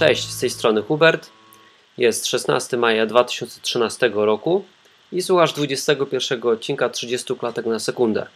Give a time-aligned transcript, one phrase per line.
[0.00, 1.30] Cześć, z tej strony Hubert.
[1.98, 4.64] Jest 16 maja 2013 roku
[5.12, 8.26] i słuchasz 21 odcinka 30 klatek na sekundę.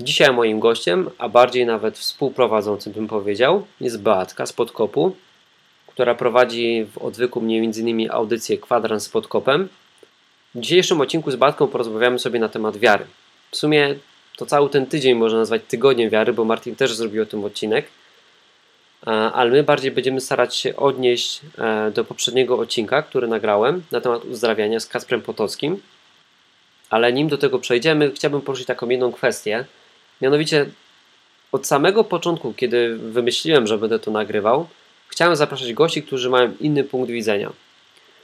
[0.00, 5.16] Dzisiaj moim gościem, a bardziej nawet współprowadzącym bym powiedział, jest Beatka z Podkopu,
[5.86, 8.10] która prowadzi w odwyku mnie m.in.
[8.10, 9.68] audycję Kwadrans z Podkopem.
[10.54, 13.06] W dzisiejszym odcinku z Beatką porozmawiamy sobie na temat wiary.
[13.50, 13.94] W sumie
[14.36, 17.86] to cały ten tydzień można nazwać tygodniem wiary, bo Martin też zrobił o tym odcinek–
[19.12, 24.24] ale my bardziej będziemy starać się odnieść e, do poprzedniego odcinka, który nagrałem na temat
[24.24, 25.80] uzdrawiania z Kasprem Potockim.
[26.90, 29.64] Ale nim do tego przejdziemy, chciałbym poruszyć taką jedną kwestię.
[30.20, 30.66] Mianowicie
[31.52, 34.66] od samego początku, kiedy wymyśliłem, że będę to nagrywał,
[35.08, 37.52] chciałem zapraszać gości, którzy mają inny punkt widzenia.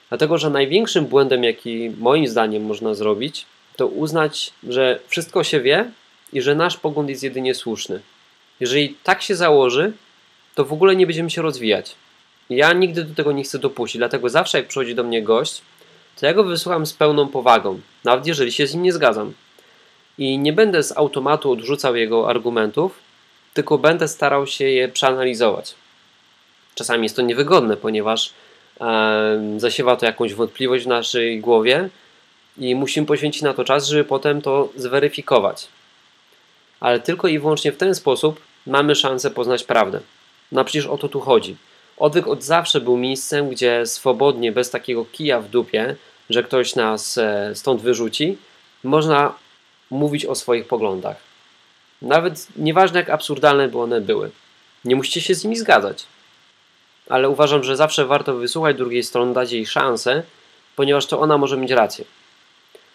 [0.09, 3.47] Dlatego, że największym błędem, jaki moim zdaniem można zrobić,
[3.77, 5.91] to uznać, że wszystko się wie
[6.33, 8.01] i że nasz pogląd jest jedynie słuszny.
[8.61, 9.93] Jeżeli tak się założy,
[10.61, 11.95] to w ogóle nie będziemy się rozwijać.
[12.51, 15.63] Ja nigdy do tego nie chcę dopuścić, dlatego zawsze jak przychodzi do mnie gość,
[16.21, 19.33] to ja go wysłucham z pełną powagą, nawet jeżeli się z nim nie zgadzam.
[20.19, 22.99] I nie będę z automatu odrzucał jego argumentów,
[23.55, 25.75] tylko będę starał się je przeanalizować.
[26.75, 28.33] Czasami jest to niewygodne, ponieważ
[28.81, 31.89] e, zasiewa to jakąś wątpliwość w naszej głowie
[32.59, 35.69] i musimy poświęcić na to czas, żeby potem to zweryfikować.
[36.81, 40.01] Ale tylko i wyłącznie w ten sposób mamy szansę poznać prawdę.
[40.53, 41.57] No przecież o to tu chodzi.
[41.97, 45.97] Odwyk od zawsze był miejscem, gdzie swobodnie, bez takiego kija w dupie,
[46.31, 48.39] że ktoś nas e, stąd wyrzuci,
[48.85, 49.35] można
[49.91, 51.17] mówić o swoich poglądach.
[52.03, 54.31] Nawet nieważne jak absurdalne by one były.
[54.85, 56.07] Nie musicie się z nimi zgadzać.
[57.09, 60.23] Ale uważam, że zawsze warto wysłuchać drugiej strony, dać jej szansę,
[60.77, 62.05] ponieważ to ona może mieć rację.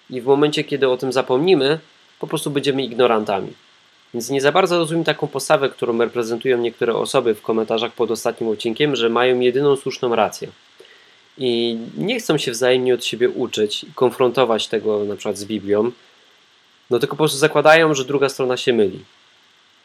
[0.09, 1.79] I w momencie, kiedy o tym zapomnimy,
[2.19, 3.53] po prostu będziemy ignorantami.
[4.15, 8.49] Więc nie za bardzo rozumiem taką postawę, którą reprezentują niektóre osoby w komentarzach pod ostatnim
[8.49, 10.47] odcinkiem, że mają jedyną słuszną rację.
[11.37, 15.91] I nie chcą się wzajemnie od siebie uczyć i konfrontować tego na przykład z Biblią,
[16.89, 18.99] no tylko po prostu zakładają, że druga strona się myli.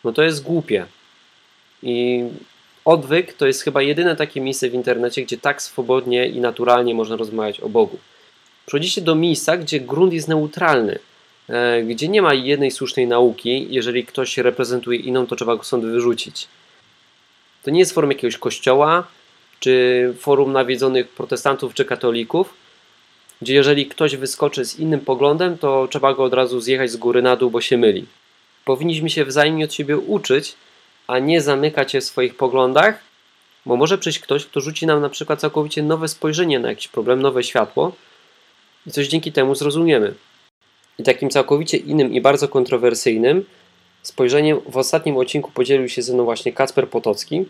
[0.05, 0.87] No to jest głupie.
[1.83, 2.25] I
[2.85, 7.17] odwyk to jest chyba jedyne takie miejsce w internecie, gdzie tak swobodnie i naturalnie można
[7.17, 7.99] rozmawiać o Bogu.
[8.67, 10.99] Przychodzicie do miejsca, gdzie grunt jest neutralny
[11.85, 13.67] gdzie nie ma jednej słusznej nauki.
[13.71, 16.49] Jeżeli ktoś reprezentuje inną, to trzeba go stąd wyrzucić.
[17.63, 19.07] To nie jest forum jakiegoś kościoła,
[19.61, 22.55] czy forum nawiedzonych protestantów czy katolików,
[23.43, 27.23] gdzie jeżeli ktoś wyskoczy z innym poglądem, to trzeba go od razu zjechać z góry
[27.23, 28.07] na dół, bo się myli.
[28.65, 30.55] Powinniśmy się wzajemnie od siebie uczyć,
[31.07, 33.01] a nie zamykać się w swoich poglądach,
[33.67, 37.23] bo może przyjść ktoś, kto rzuci nam na przykład całkowicie nowe spojrzenie na jakiś problem,
[37.23, 37.93] nowe światło
[38.87, 40.15] i coś dzięki temu zrozumiemy.
[41.01, 43.45] I takim całkowicie innym i bardzo kontrowersyjnym
[44.03, 47.45] spojrzeniem w ostatnim odcinku podzielił się ze mną właśnie Kacper Potocki,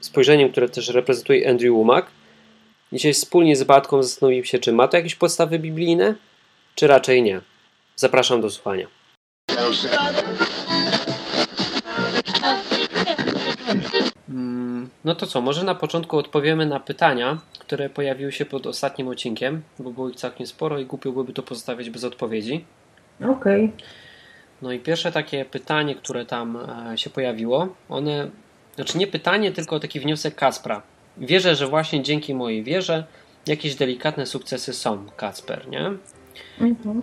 [0.00, 2.06] spojrzeniem, które też reprezentuje Andrew Womack.
[2.92, 6.14] Dzisiaj wspólnie z Batką zastanowił się, czy ma to jakieś podstawy biblijne,
[6.74, 7.40] czy raczej nie.
[7.96, 8.86] Zapraszam do słuchania.
[14.28, 19.08] Mm, no to co, może na początku odpowiemy na pytania, które pojawiły się pod ostatnim
[19.08, 22.64] odcinkiem, bo było ich całkiem sporo i głupio byłoby to pozostawiać bez odpowiedzi.
[23.20, 23.64] Okej.
[23.64, 23.86] Okay.
[24.62, 26.58] No i pierwsze takie pytanie, które tam
[26.92, 28.30] e, się pojawiło, one,
[28.74, 30.82] znaczy nie pytanie, tylko taki wniosek Kaspra.
[31.18, 33.04] Wierzę, że właśnie dzięki mojej wierze
[33.46, 35.92] jakieś delikatne sukcesy są, Kacper, nie?
[36.60, 37.02] Mhm.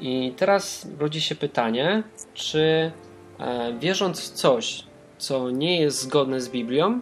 [0.00, 2.02] I teraz rodzi się pytanie,
[2.34, 2.92] czy
[3.38, 4.84] e, wierząc w coś,
[5.18, 7.00] co nie jest zgodne z Biblią,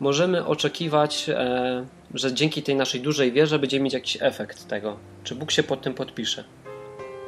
[0.00, 4.96] możemy oczekiwać, e, że dzięki tej naszej dużej wierze będziemy mieć jakiś efekt tego?
[5.24, 6.44] Czy Bóg się pod tym podpisze?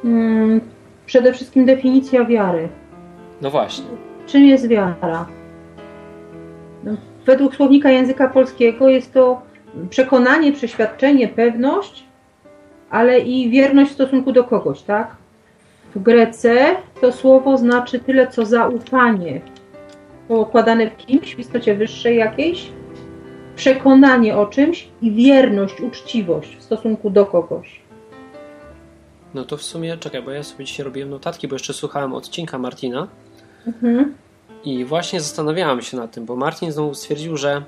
[0.02, 0.60] Hmm,
[1.06, 2.68] przede wszystkim definicja wiary.
[3.42, 3.84] No właśnie.
[4.26, 5.26] Czym jest wiara?
[6.84, 6.92] No,
[7.26, 9.42] według słownika języka polskiego jest to
[9.90, 12.04] przekonanie, przeświadczenie, pewność,
[12.90, 15.16] ale i wierność w stosunku do kogoś, tak?
[15.94, 19.40] W Grece to słowo znaczy tyle co zaufanie,
[20.28, 22.70] pokładane w kimś, w istocie wyższej jakiejś,
[23.56, 27.87] przekonanie o czymś i wierność, uczciwość w stosunku do kogoś.
[29.34, 32.58] No to w sumie, czekaj, bo ja sobie dzisiaj robiłem notatki, bo jeszcze słuchałem odcinka
[32.58, 33.08] Martina
[33.66, 34.14] mhm.
[34.64, 37.62] i właśnie zastanawiałem się nad tym, bo Martin znowu stwierdził, że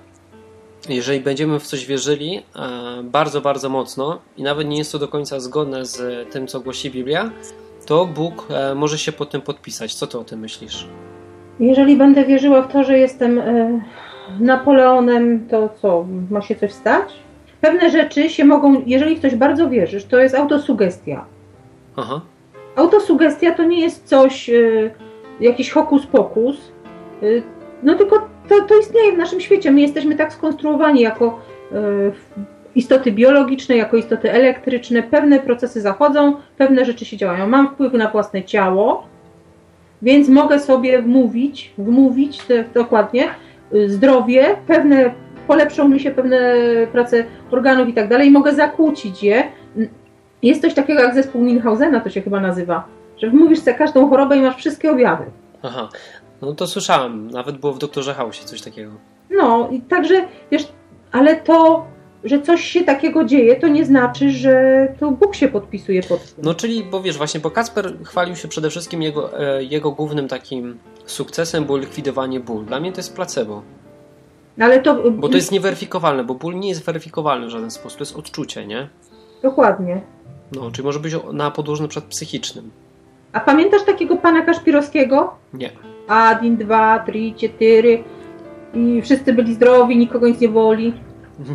[0.89, 2.43] jeżeli będziemy w coś wierzyli e,
[3.03, 6.91] bardzo, bardzo mocno i nawet nie jest to do końca zgodne z tym, co głosi
[6.91, 7.31] Biblia,
[7.87, 9.95] to Bóg e, może się pod tym podpisać.
[9.95, 10.87] Co ty o tym myślisz?
[11.61, 13.81] Jeżeli będę wierzyła w to, że jestem e,
[14.41, 16.06] Napoleonem, to co?
[16.31, 17.13] Ma się coś stać?
[17.61, 21.25] Pewne rzeczy się mogą, jeżeli ktoś bardzo wierzysz, to jest autosugestia.
[21.97, 22.21] Aha.
[22.77, 24.91] Autosugestia to nie jest coś, y,
[25.41, 26.73] jakiś hokus pokus,
[27.23, 27.43] y,
[27.83, 29.71] no tylko to, to istnieje w naszym świecie.
[29.71, 31.41] My jesteśmy tak skonstruowani jako
[31.73, 31.77] e,
[32.75, 35.03] istoty biologiczne, jako istoty elektryczne.
[35.03, 37.49] Pewne procesy zachodzą, pewne rzeczy się działają.
[37.49, 39.07] Mam wpływ na własne ciało,
[40.03, 43.29] więc mogę sobie wmówić, wmówić te, dokładnie
[43.75, 45.15] y, zdrowie, pewne
[45.47, 46.39] polepszą mi się pewne
[46.93, 49.45] prace organów i tak dalej, mogę zakłócić je.
[50.43, 52.85] Jest coś takiego jak zespół Minhausena, to się chyba nazywa,
[53.19, 55.25] że wmówisz sobie każdą chorobę i masz wszystkie objawy.
[55.63, 55.89] Aha,
[56.43, 58.93] no to słyszałem, nawet było w Doktorze Hausie coś takiego.
[59.31, 60.69] No i także, wiesz,
[61.13, 61.87] ale to
[62.25, 66.45] że coś się takiego dzieje, to nie znaczy, że to Bóg się podpisuje pod tym.
[66.45, 70.29] No czyli, bo wiesz, właśnie, bo Kacper chwalił się przede wszystkim jego, e, jego głównym
[70.29, 72.65] takim sukcesem było likwidowanie ból.
[72.65, 73.63] Dla mnie to jest placebo.
[74.61, 78.03] Ale to, bo to jest nieweryfikowalne, bo ból nie jest weryfikowalny w żaden sposób, to
[78.03, 78.89] jest odczucie, nie?
[79.43, 80.01] Dokładnie.
[80.52, 82.70] No, czyli może być na podłożu przed psychicznym.
[83.32, 85.35] A pamiętasz takiego pana Kaszpirowskiego?
[85.55, 85.70] Nie.
[86.08, 88.05] Adin, dwa, trzy, cztery
[88.75, 90.94] i wszyscy byli zdrowi, nikogo nic nie boli.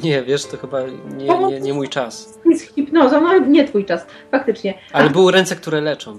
[0.04, 0.80] Nie, wiesz, to chyba
[1.18, 2.40] nie, nie, nie mój czas.
[2.56, 4.74] Z hipnozą, no nie twój czas, faktycznie.
[4.94, 6.18] Ale były ręce, które leczą.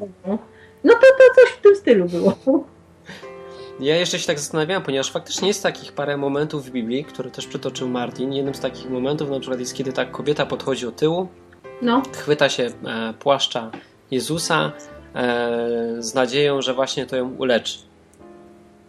[0.84, 2.32] No to, to coś w tym stylu było.
[3.80, 7.46] Ja jeszcze się tak zastanawiałem, ponieważ faktycznie jest takich parę momentów w Biblii, które też
[7.46, 8.32] przytoczył Martin.
[8.32, 11.28] Jednym z takich momentów na przykład jest, kiedy ta kobieta podchodzi od tyłu,
[11.82, 12.02] no.
[12.12, 13.70] chwyta się e, płaszcza
[14.10, 14.72] Jezusa
[15.14, 17.78] e, z nadzieją, że właśnie to ją uleczy.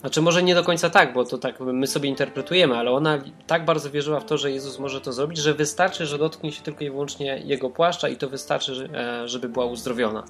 [0.02, 3.18] Znaczy może nie do końca tak, bo to tak my sobie interpretujemy, ale ona
[3.48, 6.64] tak bardzo wierzyła w to, że Jezus może to zrobić, że wystarczy, że dotknie się
[6.64, 10.24] tylko i wyłącznie jego płaszcza i to wystarczy, e, żeby była uzdrowiona.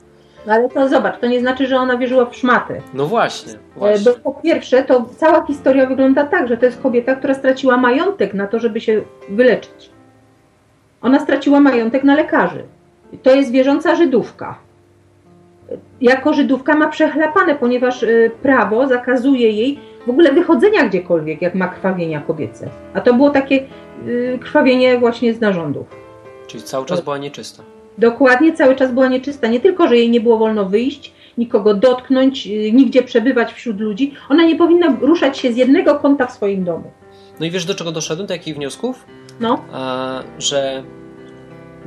[0.45, 2.81] No ale to zobacz, to nie znaczy, że ona wierzyła w szmaty.
[2.93, 4.11] No właśnie, właśnie.
[4.11, 8.33] Bo po pierwsze, to cała historia wygląda tak, że to jest kobieta, która straciła majątek
[8.33, 9.96] na to, żeby się wyleczyć.
[11.01, 12.63] Ona straciła majątek na lekarzy.
[13.23, 14.67] To jest wierząca Żydówka
[16.01, 21.67] jako Żydówka ma przechlapane, ponieważ y, prawo zakazuje jej w ogóle wychodzenia gdziekolwiek, jak ma
[21.67, 22.69] krwawienia kobiece.
[22.93, 23.65] A to było takie
[24.07, 25.87] y, krwawienie właśnie z narządów.
[26.47, 27.63] Czyli cały czas była nieczysta.
[27.97, 29.47] Dokładnie, cały czas była nieczysta.
[29.47, 34.13] Nie tylko, że jej nie było wolno wyjść, nikogo dotknąć, y, nigdzie przebywać wśród ludzi.
[34.29, 36.91] Ona nie powinna ruszać się z jednego kąta w swoim domu.
[37.39, 38.27] No i wiesz, do czego doszedłem?
[38.27, 39.05] Do jakich wniosków?
[39.39, 39.65] No.
[39.71, 40.83] A, że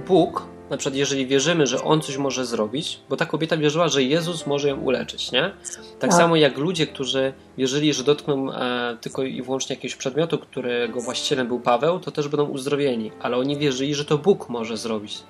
[0.09, 4.03] Bóg na przykład jeżeli wierzymy, że On coś może zrobić, bo ta kobieta wierzyła, że
[4.03, 5.43] Jezus może ją uleczyć, nie?
[5.43, 6.15] Tak, tak.
[6.15, 11.49] samo jak ludzie, którzy wierzyli, że dotkną e, tylko i wyłącznie jakiegoś przedmiotu, którego właścicielem
[11.49, 15.23] był Paweł, to też będą uzdrowieni, ale oni wierzyli, że to Bóg może zrobić.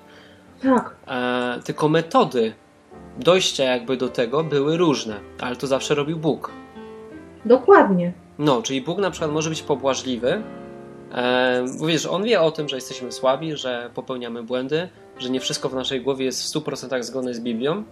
[0.63, 0.95] Tak.
[1.07, 2.53] E, tylko metody
[3.19, 6.51] dojścia jakby do tego były różne, ale to zawsze robił Bóg.
[7.45, 8.13] Dokładnie.
[8.39, 10.43] No, czyli Bóg na przykład może być pobłażliwy,
[11.13, 15.69] e, wiesz, On wie o tym, że jesteśmy słabi, że popełniamy błędy, że nie wszystko
[15.69, 17.83] w naszej głowie jest w 100% zgodne z Biblią.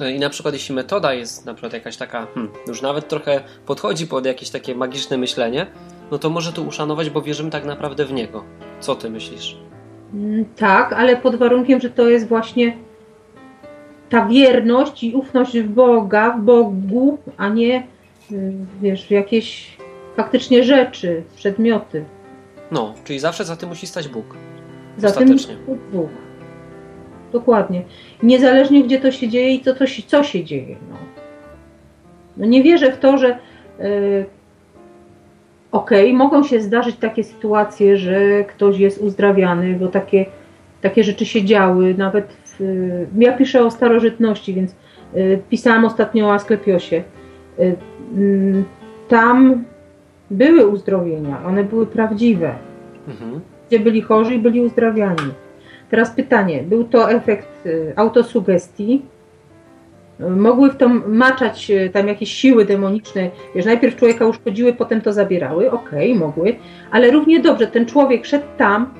[0.00, 3.40] E, I na przykład jeśli metoda jest na przykład jakaś taka, hmm, już nawet trochę
[3.66, 5.66] podchodzi pod jakieś takie magiczne myślenie,
[6.10, 8.44] no to może to uszanować, bo wierzymy tak naprawdę w Niego.
[8.80, 9.56] Co Ty myślisz?
[10.14, 12.76] Mm, tak, ale pod warunkiem, że to jest właśnie
[14.10, 17.86] ta wierność i ufność w Boga, w Bogu, a nie
[18.32, 19.76] y, wiesz, jakieś
[20.16, 22.04] faktycznie rzeczy, przedmioty.
[22.72, 24.36] No, czyli zawsze za tym musi stać Bóg.
[24.98, 25.36] Za tym
[25.92, 26.10] Bóg.
[27.32, 27.82] Dokładnie.
[28.22, 30.76] Niezależnie gdzie to się dzieje i co, to się, co się dzieje.
[30.90, 30.96] No.
[32.36, 34.26] no nie wierzę w to, że yy,
[35.72, 40.26] okej, okay, mogą się zdarzyć takie sytuacje, że ktoś jest uzdrawiany, bo takie,
[40.80, 41.94] takie rzeczy się działy.
[41.98, 44.74] Nawet w, yy, ja piszę o starożytności, więc
[45.14, 47.04] yy, pisałam ostatnio o Asklepiosie.
[47.58, 47.76] Y,
[48.14, 48.64] mm,
[49.08, 49.64] tam
[50.32, 52.54] były uzdrowienia, one były prawdziwe.
[53.08, 53.40] Mhm.
[53.68, 55.32] Gdzie byli chorzy i byli uzdrawiani.
[55.90, 59.02] Teraz pytanie, był to efekt y, autosugestii?
[60.36, 65.12] Mogły w to maczać y, tam jakieś siły demoniczne, wiesz, najpierw człowieka uszkodziły, potem to
[65.12, 66.56] zabierały, okej, okay, mogły,
[66.90, 68.94] ale równie dobrze ten człowiek szedł tam,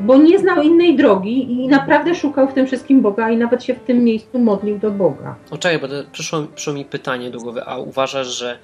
[0.00, 3.74] bo nie znał innej drogi i naprawdę szukał w tym wszystkim Boga i nawet się
[3.74, 5.34] w tym miejscu modlił do Boga.
[5.50, 8.58] Oczekaj, bo przyszło, przyszło mi pytanie do głowy, a uważasz, że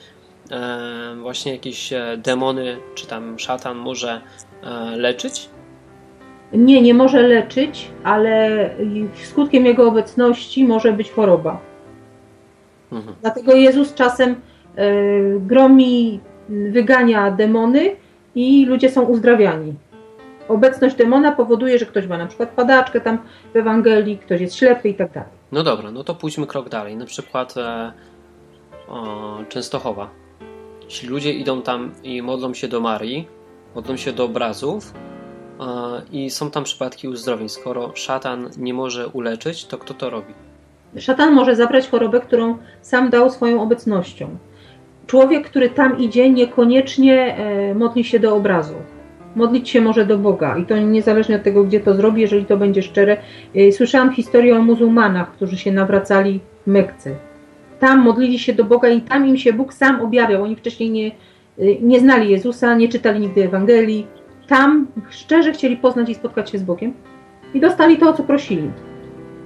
[1.22, 4.20] właśnie jakieś e, demony, czy tam szatan może
[4.62, 5.48] e, leczyć?
[6.52, 8.70] Nie, nie może leczyć, ale
[9.24, 11.60] skutkiem jego obecności może być choroba.
[12.92, 13.16] Mhm.
[13.20, 17.96] Dlatego Jezus czasem y, gromi, wygania demony
[18.34, 19.74] i ludzie są uzdrawiani.
[20.48, 23.18] Obecność demona powoduje, że ktoś ma na przykład padaczkę tam
[23.54, 25.30] w Ewangelii, ktoś jest ślepy i tak dalej.
[25.52, 26.96] No dobra, no to pójdźmy krok dalej.
[26.96, 27.92] Na przykład e,
[28.88, 30.10] o, Częstochowa.
[30.88, 33.28] Jeśli ludzie idą tam i modlą się do Marii,
[33.74, 34.94] modlą się do obrazów,
[36.12, 37.48] i są tam przypadki uzdrowień.
[37.48, 40.34] Skoro szatan nie może uleczyć, to kto to robi?
[40.98, 44.36] Szatan może zabrać chorobę, którą sam dał swoją obecnością.
[45.06, 48.74] człowiek, który tam idzie, niekoniecznie e, modli się do obrazu.
[49.36, 52.56] Modlić się może do Boga i to niezależnie od tego, gdzie to zrobi, jeżeli to
[52.56, 53.16] będzie szczere.
[53.54, 57.27] E, słyszałam historię o muzułmanach, którzy się nawracali w Mekce.
[57.80, 60.42] Tam modlili się do Boga i tam im się Bóg sam objawiał.
[60.42, 61.06] Oni wcześniej nie,
[61.58, 64.06] e, nie znali Jezusa, nie czytali nigdy Ewangelii.
[64.48, 66.94] Tam szczerze chcieli poznać i spotkać się z Bogiem
[67.54, 68.70] i dostali to, o co prosili.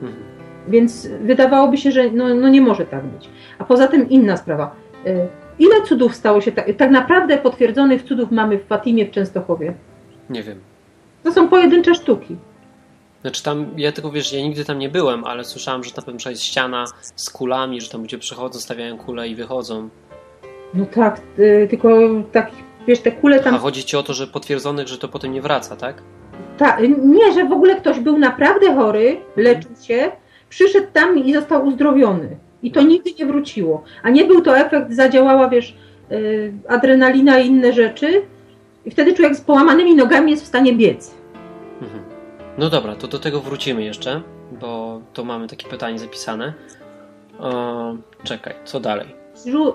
[0.03, 0.23] Mhm.
[0.69, 3.29] Więc wydawałoby się, że no, no nie może tak być.
[3.59, 4.75] A poza tym inna sprawa.
[5.07, 9.75] Y, Ile cudów stało się tak, tak naprawdę potwierdzonych cudów mamy w Fatimie w Częstochowie?
[10.31, 10.59] Nie wiem.
[11.23, 12.37] To są pojedyncze sztuki.
[13.23, 16.31] Znaczy tam, ja tylko wiesz, ja nigdy tam nie byłem, ale słyszałem, że tam pewnie
[16.31, 16.85] jest ściana
[17.17, 19.89] z kulami, że tam ludzie przychodzą, stawiają kule i wychodzą.
[20.75, 21.89] No tak, y, tylko
[22.33, 22.51] tak,
[22.87, 23.59] wiesz, te kule A tam.
[23.59, 26.03] chodzi ci o to, że potwierdzonych, że to potem nie wraca, tak?
[26.59, 30.13] Ta, nie, że w ogóle ktoś był naprawdę chory, leczył się,
[30.49, 32.37] przyszedł tam i został uzdrowiony.
[32.63, 33.83] I to nigdy nie wróciło.
[34.03, 35.77] A nie był to efekt, zadziałała, wiesz,
[36.13, 38.23] y, adrenalina i inne rzeczy.
[38.85, 41.15] I wtedy człowiek z połamanymi nogami jest w stanie biec.
[42.59, 44.21] No dobra, to do tego wrócimy jeszcze,
[44.61, 46.53] bo to mamy takie pytanie zapisane.
[47.41, 49.07] E, czekaj, co dalej?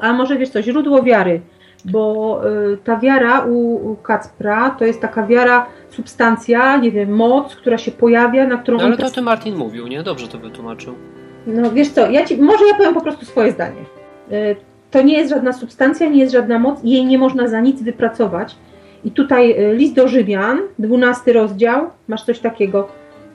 [0.02, 1.42] A może wiesz co, źródło wiary,
[1.86, 2.42] bo
[2.74, 7.78] y, ta wiara u, u Kacpra to jest taka wiara, substancja, nie wiem, moc, która
[7.78, 10.04] się pojawia, na którą No ale to ty Martin mówił, nie?
[10.04, 10.94] Dobrze to wytłumaczył.
[11.48, 13.82] No wiesz co, ja ci, może ja powiem po prostu swoje zdanie.
[14.32, 14.56] Y,
[14.92, 18.56] To nie jest żadna substancja, nie jest żadna moc, jej nie można za nic wypracować.
[19.04, 22.88] I tutaj y, list do Rzymian, 12 rozdział, masz coś takiego.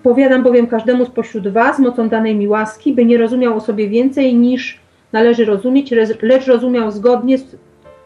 [0.02, 4.34] Powiadam bowiem każdemu spośród was, mocą danej mi łaski, by nie rozumiał o sobie więcej
[4.34, 4.80] niż
[5.12, 7.56] należy rozumieć, le- lecz rozumiał zgodnie z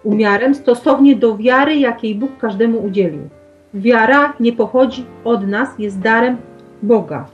[0.05, 3.29] umiarem, stosownie do wiary, jakiej Bóg każdemu udzielił.
[3.75, 6.37] Wiara nie pochodzi od nas, jest darem
[6.83, 7.27] Boga.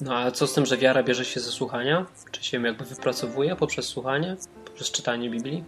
[0.00, 2.06] No a co z tym, że wiara bierze się ze słuchania?
[2.30, 4.36] Czy się jakby wypracowuje poprzez słuchanie?
[4.64, 5.64] Poprzez czytanie Biblii?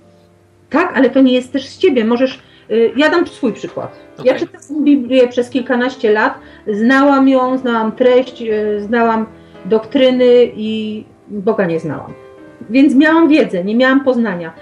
[0.71, 2.05] Tak, ale to nie jest też z ciebie.
[2.05, 2.38] Możesz.
[2.71, 3.97] Y, Ja dam swój przykład.
[4.25, 4.47] Ja Okej.
[4.47, 6.35] czytałam Biblię przez kilkanaście lat,
[6.67, 9.27] znałam ją, znałam treść, y, znałam
[9.65, 12.13] doktryny i Boga nie znałam.
[12.71, 14.53] Więc miałam wiedzę, nie miałam poznania.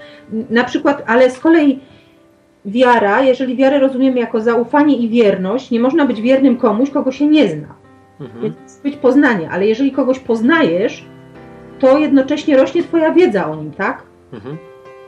[0.49, 1.79] Na przykład, ale z kolei
[2.65, 7.27] wiara, jeżeli wiarę rozumiemy jako zaufanie i wierność, nie można być wiernym komuś, kogo się
[7.27, 7.67] nie zna.
[8.19, 8.41] Mhm.
[8.43, 11.05] Więc musi być poznanie, ale jeżeli kogoś poznajesz,
[11.79, 14.03] to jednocześnie rośnie twoja wiedza o nim, tak?
[14.33, 14.57] Mhm.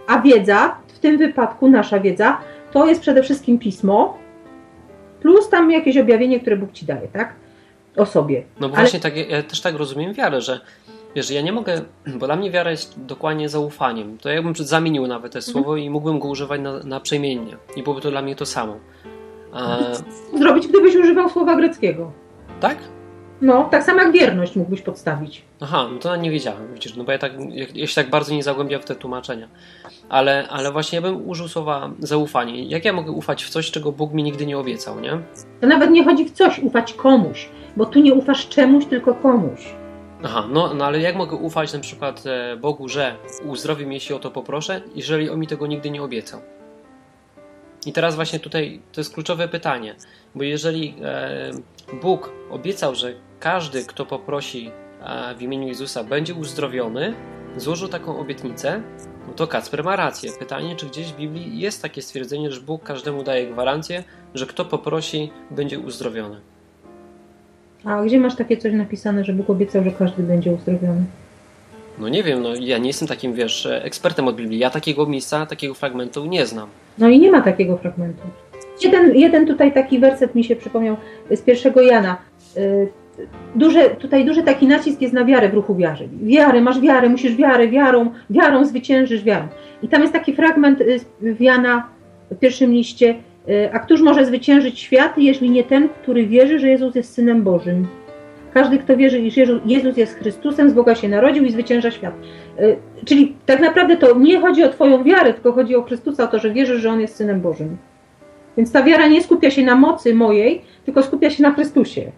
[0.08, 2.38] A wiedza, w tym wypadku nasza wiedza,
[2.71, 4.17] to jest przede wszystkim pismo,
[5.21, 7.33] plus tam jakieś objawienie, które Bóg ci daje, tak?
[7.97, 8.43] O sobie.
[8.59, 10.59] No bo Ale- właśnie tak, ja- też tak rozumiem wiarę, że
[11.15, 11.81] wiesz, ja nie mogę,
[12.19, 14.17] bo dla mnie wiara jest dokładnie zaufaniem.
[14.17, 17.57] To ja bym zamienił nawet to słowo i mógłbym go używać na, na przemiennie.
[17.75, 18.75] I byłoby to dla mnie to samo.
[19.53, 19.77] A,
[20.38, 22.11] Zrobić, gdybyś używał słowa greckiego.
[22.59, 22.77] tak?
[23.41, 25.41] No, tak samo jak wierność mógłbyś podstawić.
[25.59, 28.33] Aha, no to nie wiedziałem, widzisz, no bo ja tak, ja, ja się tak bardzo
[28.33, 29.47] nie zagłębiam w te tłumaczenia.
[30.09, 32.63] Ale, ale właśnie ja bym użył słowa zaufanie.
[32.63, 35.19] Jak ja mogę ufać w coś, czego Bóg mi nigdy nie obiecał, nie?
[35.61, 39.73] To nawet nie chodzi w coś, ufać komuś, bo tu nie ufasz czemuś, tylko komuś.
[40.23, 44.15] Aha, no, no ale jak mogę ufać na przykład e, Bogu, że uzdrowi mnie, jeśli
[44.15, 46.41] o to poproszę, jeżeli On mi tego nigdy nie obiecał?
[47.85, 49.95] I teraz właśnie tutaj to jest kluczowe pytanie,
[50.35, 51.51] bo jeżeli e,
[52.01, 57.13] Bóg obiecał, że każdy, kto poprosi e, w imieniu Jezusa, będzie uzdrowiony,
[57.57, 58.81] złożył taką obietnicę,
[59.29, 60.31] no to Kacper ma rację.
[60.39, 64.03] Pytanie, czy gdzieś w Biblii jest takie stwierdzenie, że Bóg każdemu daje gwarancję,
[64.36, 66.39] że kto poprosi, będzie uzdrowiony.
[67.83, 71.03] A gdzie masz takie coś napisane, że Bóg obiecał, że każdy będzie uzdrowiony?
[72.00, 74.59] No nie wiem, no ja nie jestem takim, wiesz, ekspertem od Biblii.
[74.59, 76.69] Ja takiego miejsca, takiego fragmentu nie znam.
[76.98, 78.21] No i nie ma takiego fragmentu.
[78.83, 80.98] Jeden, jeden tutaj taki werset mi się przypomniał
[81.31, 82.17] z pierwszego Jana.
[83.19, 86.09] Y, Duże, tutaj duży taki nacisk jest na wiarę w ruchu wiary.
[86.23, 89.47] Wiarę, masz wiarę, musisz wiarę, wiarą, wiarą zwyciężysz wiarą.
[89.83, 91.88] I tam jest taki fragment y, w Jana
[92.31, 93.15] w pierwszym liście.
[93.49, 97.43] y, A któż może zwyciężyć świat, jeśli nie ten, który wierzy, że Jezus jest Synem
[97.43, 97.88] Bożym?
[98.53, 102.13] Każdy, kto wierzy, iż Jezu- Jezus jest Chrystusem, z Boga się narodził i zwycięża świat.
[102.59, 106.27] Y, Czyli tak naprawdę to nie chodzi o Twoją wiarę, tylko chodzi o Chrystusa, o
[106.27, 107.77] to, że wierzysz, że On jest Synem Bożym.
[108.57, 112.11] Więc ta wiara nie skupia się na mocy mojej, tylko skupia się na Chrystusie.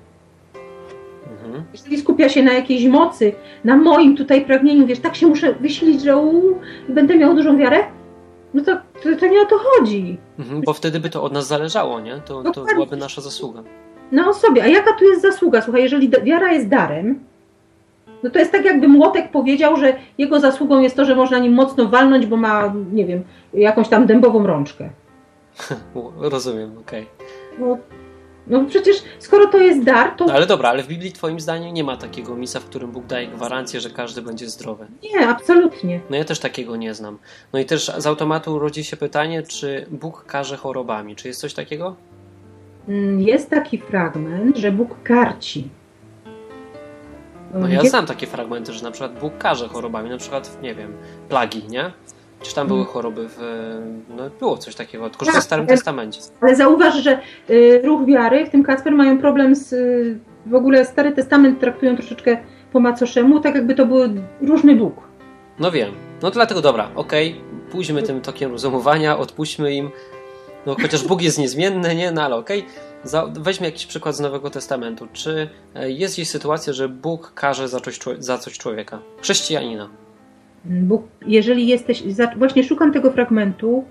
[1.62, 1.74] Mhm.
[1.74, 6.02] Jeżeli skupia się na jakiejś mocy, na moim tutaj pragnieniu, wiesz, tak się muszę wysilić,
[6.02, 7.78] że uu, będę miał dużą wiarę,
[8.54, 10.18] no to, to, to nie o to chodzi.
[10.40, 12.22] Mhm, bo wtedy by to od nas zależało, nie?
[12.26, 13.64] To, to byłaby nasza zasługa.
[14.12, 14.64] Na osobie.
[14.64, 15.62] A jaka tu jest zasługa?
[15.62, 17.20] Słuchaj, jeżeli wiara jest darem,
[18.24, 21.54] no to jest tak, jakby młotek powiedział, że jego zasługą jest to, że można nim
[21.54, 24.90] mocno walnąć, bo ma, nie wiem, jakąś tam dębową rączkę.
[26.20, 27.06] Rozumiem, okej.
[27.60, 27.78] No,
[28.52, 31.74] No przecież skoro to jest dar, to No ale dobra, ale w Biblii twoim zdaniem
[31.74, 34.86] nie ma takiego miejsca, w którym Bóg daje gwarancję, że każdy będzie zdrowy.
[35.04, 36.00] nie, absolutnie.
[36.10, 37.18] No ja też takiego nie znam.
[37.54, 41.16] No i też z automatu rodzi się pytanie, czy Bóg karze chorobami.
[41.16, 41.96] Czy jest coś takiego?
[42.88, 45.70] Mm, Jest taki fragment, że Bóg karci.
[47.54, 50.94] No ja znam takie fragmenty, że na przykład Bóg karze chorobami, na przykład, nie wiem,
[51.30, 51.92] plagi, nie?
[52.42, 53.38] Czy tam były choroby w...
[54.18, 56.22] No było coś takiego, tylko że Tak, w Starym ale- Testamencie.
[56.42, 57.20] Ale zauważ, że
[57.50, 59.74] y, ruch wiary, w tym Kacper, mają problem z.
[59.74, 62.38] Y, w ogóle Stary Testament traktują troszeczkę
[62.74, 64.00] po macoszemu, tak jakby to był
[64.42, 64.94] różny Bóg.
[65.60, 65.92] No wiem.
[66.22, 69.90] No to dlatego dobra, okej, pójdźmy tym tokiem rozumowania, odpuśćmy im.
[70.66, 72.12] No chociaż Bóg jest niezmienny, nie?
[72.12, 72.66] No ale okej.
[73.04, 75.08] Za- Weźmy jakiś przykład z Nowego Testamentu.
[75.14, 79.00] Czy e, jest gdzieś sytuacja, że Bóg karze za coś, za coś człowieka?
[79.22, 79.90] Chrześcijanina.
[80.66, 82.04] Bóg, jeżeli jesteś.
[82.38, 83.84] Właśnie szukam tego fragmentu.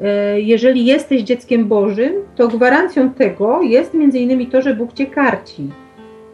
[0.00, 5.06] y, Jeżeli jesteś dzieckiem Bożym, to gwarancją tego jest między innymi to, że Bóg cię
[5.06, 5.70] karci.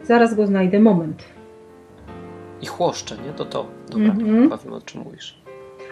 [0.03, 1.23] Zaraz go znajdę, moment.
[2.61, 3.33] I chłoszcze, nie?
[3.33, 3.65] To to.
[3.89, 5.37] Dobra, chyba wiem o czym mówisz.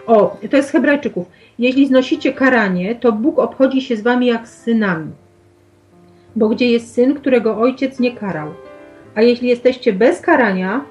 [0.06, 1.26] O, to jest Hebrajczyków.
[1.58, 5.10] Jeśli znosicie karanie, to Bóg obchodzi się z wami jak z synami.
[6.36, 8.48] Bo gdzie jest syn, którego ojciec nie karał?
[9.14, 10.84] A jeśli jesteście bez karania,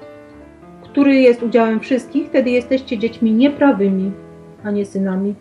[0.94, 4.12] który jest udziałem wszystkich, wtedy jesteście dziećmi nieprawymi,
[4.64, 5.34] a nie synami.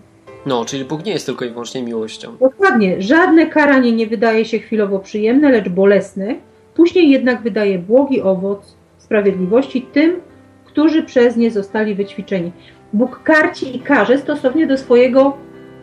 [0.45, 2.38] No, czyli Bóg nie jest tylko i wyłącznie miłością.
[2.39, 6.36] Dokładnie, żadne karanie nie wydaje się chwilowo przyjemne, lecz bolesne.
[6.75, 10.22] Później jednak wydaje błogi owoc sprawiedliwości tym,
[10.65, 12.51] którzy przez nie zostali wyćwiczeni.
[12.93, 15.38] Bóg karci i karze stosownie do swojego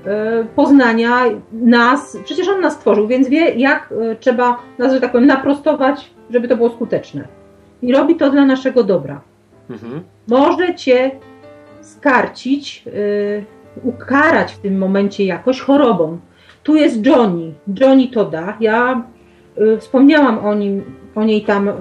[0.06, 2.18] e, poznania nas.
[2.24, 6.48] Przecież On nas stworzył, więc wie, jak e, trzeba nas, że tak powiem, naprostować, żeby
[6.48, 7.28] to było skuteczne.
[7.82, 9.29] I robi to dla naszego dobra.
[9.70, 10.02] Mhm.
[10.28, 11.10] Może cię
[11.80, 13.44] skarcić, yy,
[13.82, 16.18] ukarać w tym momencie jakoś chorobą.
[16.62, 18.56] Tu jest Johnny, Johnny to da.
[18.60, 19.04] Ja
[19.58, 20.82] y, wspomniałam o nim,
[21.14, 21.72] o niej tam y,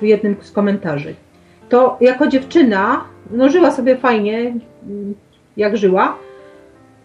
[0.00, 1.14] w jednym z komentarzy.
[1.68, 4.54] To jako dziewczyna, no żyła sobie fajnie, y,
[5.56, 6.16] jak żyła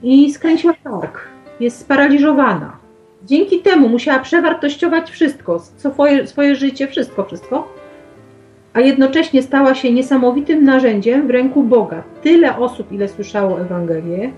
[0.04, 1.28] i skręciła kark.
[1.60, 2.78] Jest sparaliżowana.
[3.26, 7.81] Dzięki temu musiała przewartościować wszystko, swoje, swoje życie, wszystko, wszystko
[8.74, 12.04] a jednocześnie stała się niesamowitym narzędziem w ręku Boga.
[12.24, 14.32] Tyle osób, ile słyszało Ewangelię,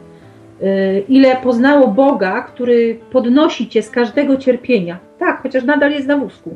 [0.62, 4.98] y, ile poznało Boga, który podnosi cię z każdego cierpienia.
[5.20, 6.56] Tak, chociaż nadal jest na wózku.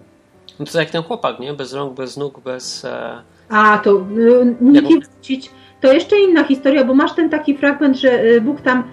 [0.59, 1.53] No to jak ten chłopak, nie?
[1.53, 2.85] Bez rąk, bez nóg, bez...
[2.85, 3.21] E...
[3.49, 5.51] A, to y, nikim wrócić.
[5.81, 8.83] To jeszcze inna historia, bo masz ten taki fragment, że y, Bóg tam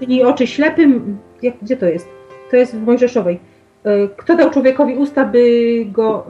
[0.00, 1.18] czyni oczy ślepym.
[1.42, 2.08] Jak, gdzie to jest?
[2.50, 3.40] To jest w Mojżeszowej.
[3.86, 6.26] Y, Kto dał człowiekowi usta, by go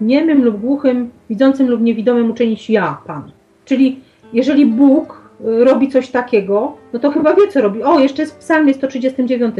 [0.00, 3.30] y, niemym lub głuchym, widzącym lub niewidomym uczynić ja, Pan.
[3.64, 4.00] Czyli
[4.32, 7.82] jeżeli Bóg y, robi coś takiego, no to chyba wie, co robi.
[7.82, 9.54] O, jeszcze jest w psalmie 139.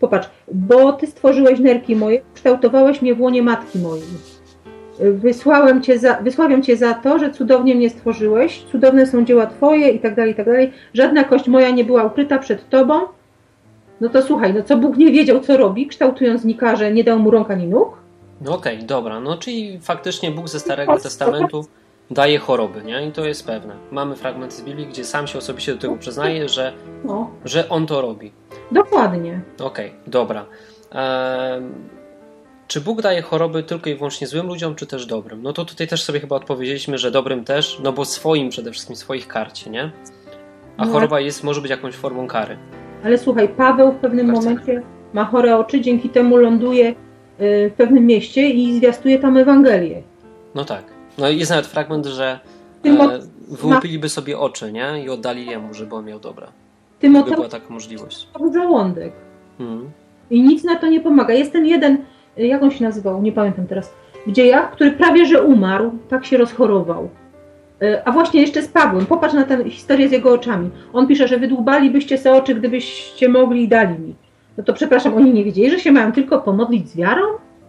[0.00, 4.04] Popatrz, bo Ty stworzyłeś nerki moje, kształtowałeś mnie w łonie matki mojej.
[5.00, 9.88] Wysłałem cię za, wysławiam Cię za to, że cudownie mnie stworzyłeś, cudowne są dzieła Twoje
[9.88, 10.72] i tak dalej, i tak dalej.
[10.94, 13.00] Żadna kość moja nie była ukryta przed Tobą.
[14.00, 17.18] No to słuchaj, no co Bóg nie wiedział, co robi, kształtując Nika, że nie dał
[17.18, 17.96] mu rąk ani nóg?
[18.40, 19.20] No okej, dobra.
[19.20, 21.64] No czyli faktycznie Bóg ze Starego Testamentu
[22.10, 23.06] daje choroby, nie?
[23.08, 23.74] I to jest pewne.
[23.90, 26.72] Mamy fragment z Biblii, gdzie sam się osobiście do tego przyznaje, że,
[27.04, 28.32] No, że On to robi.
[28.72, 29.40] dokładnie.
[29.60, 30.44] Okej, dobra.
[30.92, 31.72] Ehm,
[32.68, 35.42] czy Bóg daje choroby tylko i wyłącznie złym ludziom, czy też dobrym?
[35.42, 38.96] No to tutaj też sobie chyba odpowiedzieliśmy, że dobrym też, no bo swoim przede wszystkim,
[38.96, 39.90] swoich karci, nie?
[40.76, 40.92] A No.
[40.92, 42.58] choroba jest, może być jakąś formą kary.
[43.04, 44.42] Ale słuchaj, Paweł w pewnym Bardzo.
[44.42, 44.82] momencie
[45.12, 46.94] ma chore oczy, dzięki temu ląduje y,
[47.70, 50.02] w pewnym mieście i zwiastuje tam Ewangelię.
[50.54, 50.84] No tak.
[51.18, 52.38] No jest nawet fragment, że
[52.84, 55.04] e, wyłupiliby sobie oczy, nie?
[55.04, 56.46] I oddali jemu, żeby on miał dobra.
[57.00, 58.28] Tymoteusz była taka możliwość.
[58.54, 59.12] żołądek.
[59.60, 59.90] Mhm.
[60.30, 61.34] I nic na to nie pomaga.
[61.34, 61.98] Jest ten jeden,
[62.38, 63.92] y, jak on się nazywał, nie pamiętam teraz,
[64.26, 67.08] w dziejach, który prawie że umarł, tak się rozchorował.
[67.82, 70.70] Y, A właśnie jeszcze z Pawłem, popatrz na tę historię z jego oczami.
[70.92, 74.14] On pisze, że wydłubalibyście se oczy, gdybyście mogli i dali mi.
[74.56, 77.22] No to przepraszam, oni nie wiedzieli, że się mają tylko pomodlić z wiarą?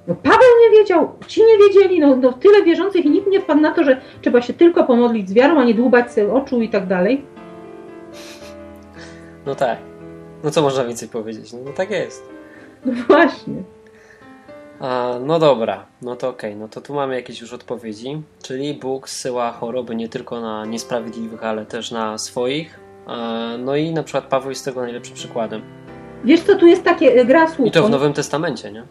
[0.07, 3.61] No Paweł nie wiedział, ci nie wiedzieli, no, no tyle wierzących i nikt nie wpadł
[3.61, 6.69] na to, że trzeba się tylko pomodlić z wiarą, a nie dłubać sobie oczu i
[6.69, 7.25] tak dalej.
[9.45, 9.77] No tak.
[10.43, 11.53] No co można więcej powiedzieć?
[11.53, 12.29] No, no tak jest.
[12.85, 13.53] No właśnie.
[14.79, 19.09] A, no dobra, no to okej, no to tu mamy jakieś już odpowiedzi, czyli Bóg
[19.09, 22.79] zsyła choroby nie tylko na niesprawiedliwych, ale też na swoich.
[23.07, 25.61] E, No i na przykład Paweł jest tego najlepszym przykładem.
[26.23, 27.67] Wiesz co, tu jest takie y, gra słów.
[27.67, 28.83] I to w Nowym Testamencie, nie?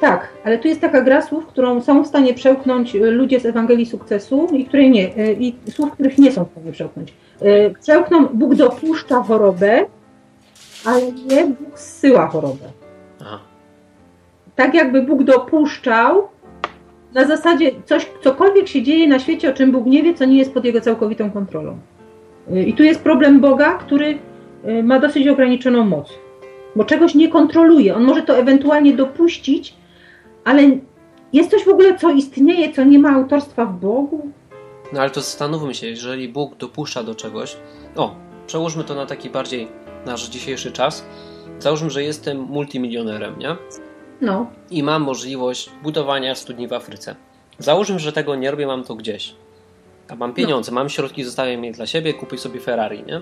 [0.00, 3.46] Tak, ale tu jest taka gra słów, którą są w stanie przełknąć y, ludzie z
[3.46, 7.14] Ewangelii Sukcesu i której nie, y, i słów, których nie są w stanie przełknąć.
[7.82, 9.86] Przełkną, Bóg dopuszcza chorobę,
[10.84, 12.79] ale nie Bóg zsyła chorobę.
[14.56, 16.28] Tak jakby Bóg dopuszczał
[17.14, 20.38] na zasadzie coś, cokolwiek się dzieje na świecie, o czym Bóg nie wie, co nie
[20.38, 21.78] jest pod jego całkowitą kontrolą.
[22.52, 24.18] Y, I tu jest problem Boga, który
[24.68, 26.12] y, ma dosyć ograniczoną moc,
[26.76, 27.94] bo czegoś nie kontroluje.
[27.94, 29.74] On może to ewentualnie dopuścić,
[30.44, 30.62] ale
[31.32, 34.30] jest coś w ogóle, co istnieje, co nie ma autorstwa w Bogu?
[34.92, 37.56] No ale to zastanówmy się, jeżeli Bóg dopuszcza do czegoś,
[37.96, 38.14] o,
[38.46, 39.68] przełóżmy to na taki bardziej
[40.06, 41.04] nasz dzisiejszy czas.
[41.58, 43.56] Załóżmy, że jestem multimilionerem, nie?
[44.20, 44.50] No.
[44.70, 47.16] I mam możliwość budowania studni w Afryce.
[47.58, 49.34] Załóżmy, że tego nie robię, mam to gdzieś.
[50.08, 53.20] A mam pieniądze, mam środki, zostawiam je dla siebie, kupię sobie Ferrari, nie?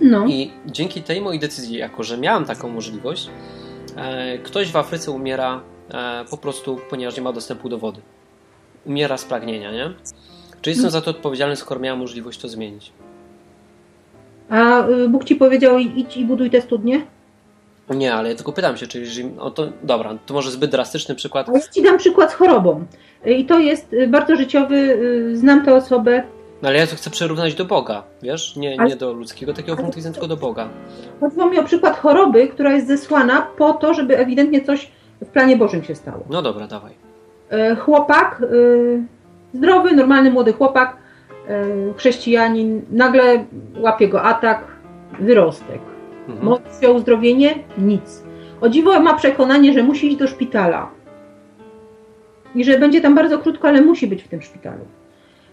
[0.00, 0.26] No.
[0.26, 3.30] I dzięki tej mojej decyzji, jako że miałem taką możliwość,
[3.96, 8.00] e, ktoś w Afryce umiera e, po prostu, ponieważ nie ma dostępu do wody.
[8.86, 9.94] Umiera z pragnienia, nie?
[10.60, 12.92] Czy jestem za to odpowiedzialny, skoro miałem możliwość to zmienić?
[14.48, 17.06] A y, Bóg ci powiedział idź i buduj te studnie?
[17.90, 19.30] Nie, ale ja tylko pytam się, czy jeżeli.
[19.38, 21.48] O to, dobra, to może zbyt drastyczny przykład.
[21.54, 22.84] Ja ci dam przykład z chorobą.
[23.26, 26.22] I to jest y, bardzo życiowy, y, znam tę osobę.
[26.62, 28.56] No ale ja to chcę przyrównać do Boga, wiesz?
[28.56, 30.68] Nie, Ale- nie do ludzkiego takiego punktu widzenia, tylko do Boga.
[31.20, 35.56] Chodziło mi o przykład choroby, która jest zesłana po to, żeby ewidentnie coś w planie
[35.56, 36.24] Bożym się stało.
[36.30, 36.92] No dobra, dawaj.
[37.50, 39.02] E, Chłopak, y,
[39.54, 40.96] zdrowy, normalny młody chłopak,
[41.48, 41.64] e,
[41.96, 43.44] chrześcijanin, nagle
[43.78, 44.64] łapie go atak,
[45.20, 45.80] wyrostek.
[46.28, 46.46] Mhm.
[46.46, 47.54] Modli się o uzdrowienie?
[47.78, 48.24] Nic.
[48.60, 50.90] O dziwo ma przekonanie, że musi iść do szpitala.
[52.54, 54.84] I że będzie tam bardzo krótko, ale musi być w tym szpitalu.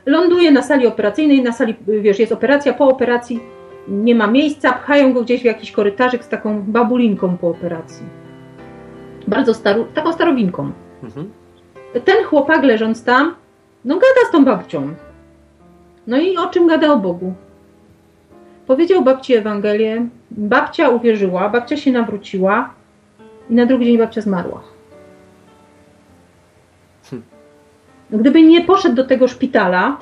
[0.06, 3.40] Ląduje na sali operacyjnej, na sali, wiesz, jest operacja, po operacji
[3.88, 8.06] nie ma miejsca, pchają go gdzieś w jakiś korytarzyk z taką babulinką po operacji.
[9.28, 10.72] Bardzo staru, taką starowinką.
[11.04, 11.32] Mhm.
[12.06, 13.36] Ten chłopak leżąc tam,
[13.86, 14.94] no gada z tą babcią.
[16.08, 17.34] No i o czym gada o Bogu?
[18.68, 22.74] Powiedział babci Ewangelię, babcia uwierzyła, babcia się nawróciła
[23.50, 24.62] i na drugi dzień babcia zmarła.
[27.10, 27.22] Hm.
[28.12, 29.98] Gdyby nie poszedł do tego szpitala,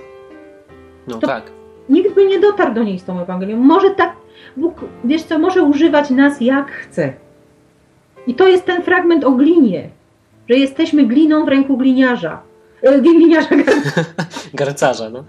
[1.07, 1.51] No To- tak.
[1.89, 3.57] nikt by nie dotarł do niej z tą Ewangelią.
[3.57, 4.13] Może tak,
[4.57, 7.13] Bóg, wiesz co, może używać nas jak chce.
[8.27, 9.89] I to jest ten fragment o glinie,
[10.49, 12.41] że jesteśmy gliną w ręku gliniarza.
[12.81, 13.49] E, gliniarza,
[14.53, 15.23] Garcarza, no.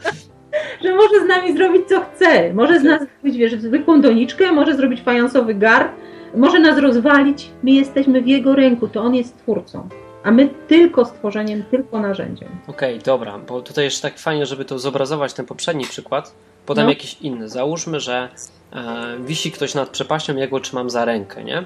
[0.84, 2.54] Że może z nami zrobić co chce.
[2.54, 5.88] Może z nas zrobić, wiesz, zwykłą doniczkę, może zrobić fajansowy gar,
[6.34, 7.50] może nas rozwalić.
[7.62, 9.88] My jesteśmy w jego ręku, to on jest twórcą.
[10.24, 12.48] A my tylko stworzeniem, tylko narzędziem.
[12.66, 16.34] Okej, dobra, bo tutaj jeszcze tak fajnie, żeby to zobrazować ten poprzedni przykład,
[16.66, 16.90] podam No.
[16.90, 17.48] jakiś inny.
[17.48, 18.28] Załóżmy, że
[18.72, 21.58] e, wisi ktoś nad przepaścią, ja go trzymam za rękę, nie?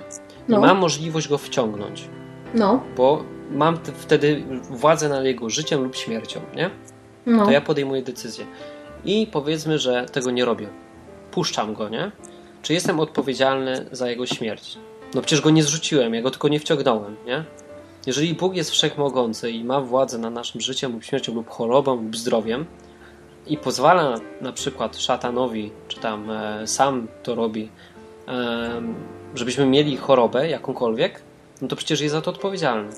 [0.49, 2.09] I No, mam możliwość go wciągnąć,
[2.55, 6.71] no, bo mam wtedy władzę nad jego życiem lub śmiercią, nie?
[7.27, 7.45] no.
[7.45, 8.45] To ja podejmuję decyzję.
[9.05, 10.69] I powiedzmy, że tego nie robię.
[11.31, 12.11] Puszczam go, nie?
[12.63, 14.79] Czy jestem odpowiedzialny za jego śmierć?
[15.15, 17.45] No przecież go nie zrzuciłem, ja go tylko nie wciągnąłem, nie?
[18.07, 22.17] Jeżeli Bóg jest wszechmogący i ma władzę nad naszym życiem lub śmiercią lub chorobą lub
[22.17, 22.67] zdrowiem
[23.47, 27.69] i pozwala na przykład szatanowi, czy tam e, sam to robi,
[28.29, 28.83] e,
[29.35, 31.23] żebyśmy mieli chorobę jakąkolwiek,
[31.63, 32.93] no to przecież jest za to odpowiedzialny.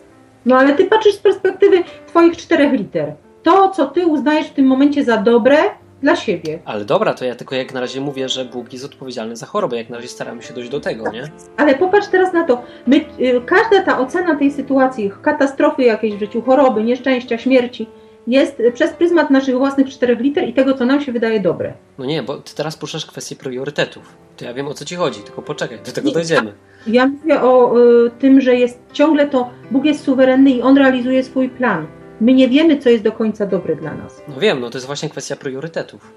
[0.47, 3.15] No ale ty patrzysz z perspektywy twoich czterech liter.
[3.43, 5.57] To, co ty uznajesz w tym momencie za dobre
[6.03, 6.59] dla siebie.
[6.65, 9.77] Ale dobra, to ja tylko jak na razie mówię, że Bóg jest odpowiedzialny za chorobę.
[9.77, 11.31] Jak na razie staramy się dojść do tego, nie?
[11.57, 12.63] Ale popatrz teraz na to.
[12.87, 17.87] My, y, każda ta ocena tej sytuacji, katastrofy jakiejś w życiu, choroby, nieszczęścia, śmierci,
[18.27, 21.73] jest przez pryzmat naszych własnych czterech liter i tego, co nam się wydaje dobre.
[21.99, 24.15] No nie, bo ty teraz poruszasz kwestię priorytetów.
[24.37, 26.53] To ja wiem o co ci chodzi, tylko poczekaj, do tego Nie, dojdziemy.
[26.87, 31.25] Ja mówię o y, tym, że jest ciągle to, Bóg jest suwerenny i On realizuje
[31.25, 31.87] swój plan.
[32.21, 34.23] My nie wiemy, co jest do końca dobre dla nas.
[34.29, 36.13] No wiem, no to jest właśnie kwestia priorytetów.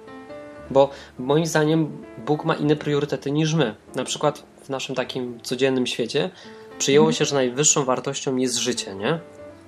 [0.72, 3.76] Bo moim zdaniem Bóg ma inne priorytety niż my.
[3.96, 6.30] Na przykład w naszym takim codziennym świecie
[6.78, 7.16] przyjęło Mhm.
[7.16, 9.20] się, że najwyższą wartością jest życie, nie?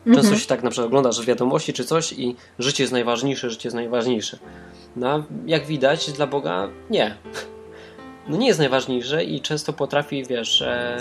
[0.06, 0.40] Często Mhm.
[0.40, 4.38] się tak na przykład oglądasz wiadomości czy coś i życie jest najważniejsze, życie jest najważniejsze.
[4.96, 7.16] No a jak widać dla Boga nie.
[8.28, 10.98] No nie jest najważniejsze i często potrafi, wiesz, e,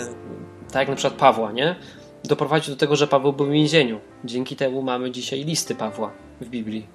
[0.67, 1.75] tak jak na przykład Pawła, nie?
[2.23, 3.99] Doprowadzić do tego, że Paweł był w więzieniu.
[4.25, 6.87] Dzięki temu mamy dzisiaj listy Pawła w Biblii.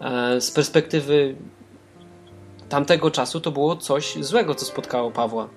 [0.00, 1.34] E, z perspektywy
[2.68, 5.48] tamtego czasu to było coś złego, co spotkało Pawła.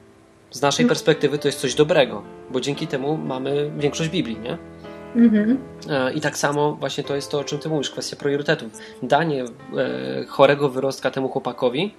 [0.51, 0.89] Z naszej Mhm.
[0.89, 4.57] perspektywy to jest coś dobrego, bo dzięki temu mamy większość Biblii, nie?
[5.15, 5.57] Mhm.
[5.89, 8.69] E, I tak samo właśnie to jest to, o czym ty mówisz, kwestia priorytetów.
[9.03, 11.93] Danie e, chorego wyrostka temu chłopakowi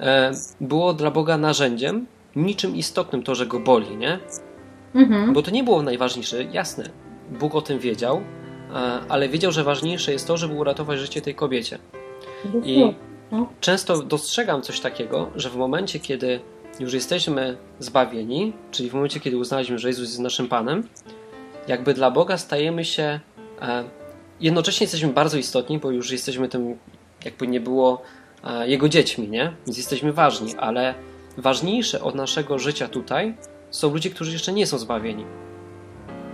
[0.00, 4.18] e, było dla Boga narzędziem, niczym istotnym to, że go boli, nie?
[4.94, 5.32] Mhm.
[5.32, 6.84] Bo to nie było najważniejsze, jasne.
[7.30, 8.16] Bóg o tym wiedział,
[8.70, 8.74] e,
[9.08, 11.78] ale wiedział, że ważniejsze jest to, żeby uratować życie tej kobiecie.
[12.64, 12.94] I
[13.32, 13.46] No.
[13.60, 16.40] często dostrzegam coś takiego, że w momencie, kiedy
[16.80, 20.88] już jesteśmy zbawieni, czyli w momencie, kiedy uznaliśmy, że Jezus jest naszym Panem,
[21.68, 23.20] jakby dla Boga stajemy się,
[23.62, 23.84] e,
[24.40, 26.78] jednocześnie jesteśmy bardzo istotni, bo już jesteśmy tym,
[27.24, 28.02] jakby nie było,
[28.44, 29.52] e, Jego dziećmi, nie?
[29.66, 30.94] Więc jesteśmy ważni, ale
[31.36, 33.34] ważniejsze od naszego życia tutaj
[33.70, 35.24] są ludzie, którzy jeszcze nie są zbawieni.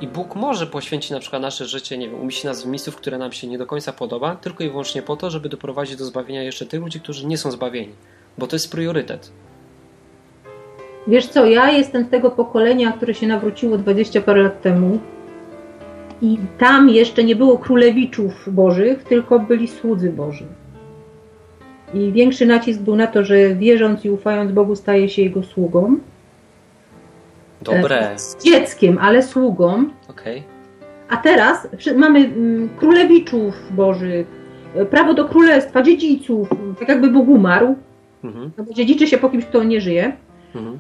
[0.01, 3.19] I Bóg może poświęcić na przykład nasze życie, nie wiem, umieścić nas w miejscu, które
[3.19, 6.43] nam się nie do końca podoba, tylko i wyłącznie po to, żeby doprowadzić do zbawienia
[6.43, 7.93] jeszcze tych ludzi, którzy nie są zbawieni.
[8.39, 9.33] Bo to jest priorytet.
[11.07, 14.99] Wiesz co, ja jestem z tego pokolenia, które się nawróciło 20 parę lat temu
[16.23, 20.45] i tam jeszcze nie było królewiczów bożych, tylko byli słudzy Boży.
[21.95, 25.97] I większy nacisk był na to, że wierząc i ufając Bogu staje się Jego sługą.
[27.63, 28.19] Dobre.
[28.19, 29.85] Z dzieckiem, ale sługą.
[30.11, 30.43] Okej.
[31.09, 34.27] A teraz mamy mm, królewiczów bożych,
[34.75, 36.49] e, prawo do królestwa, dziedziców,
[36.79, 37.75] tak jakby Bóg umarł,
[38.25, 38.51] Mhm.
[38.59, 40.13] no bo dziedziczy się po kimś, kto nie żyje.
[40.55, 40.79] Mhm.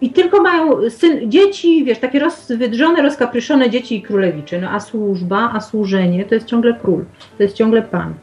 [0.00, 4.60] I tylko mają syn, dzieci, wiesz, takie rozwydrzone, rozkapryszone dzieci i królewicze.
[4.60, 7.04] No a służba, a służenie to jest ciągle król,
[7.36, 8.14] to jest ciągle pan.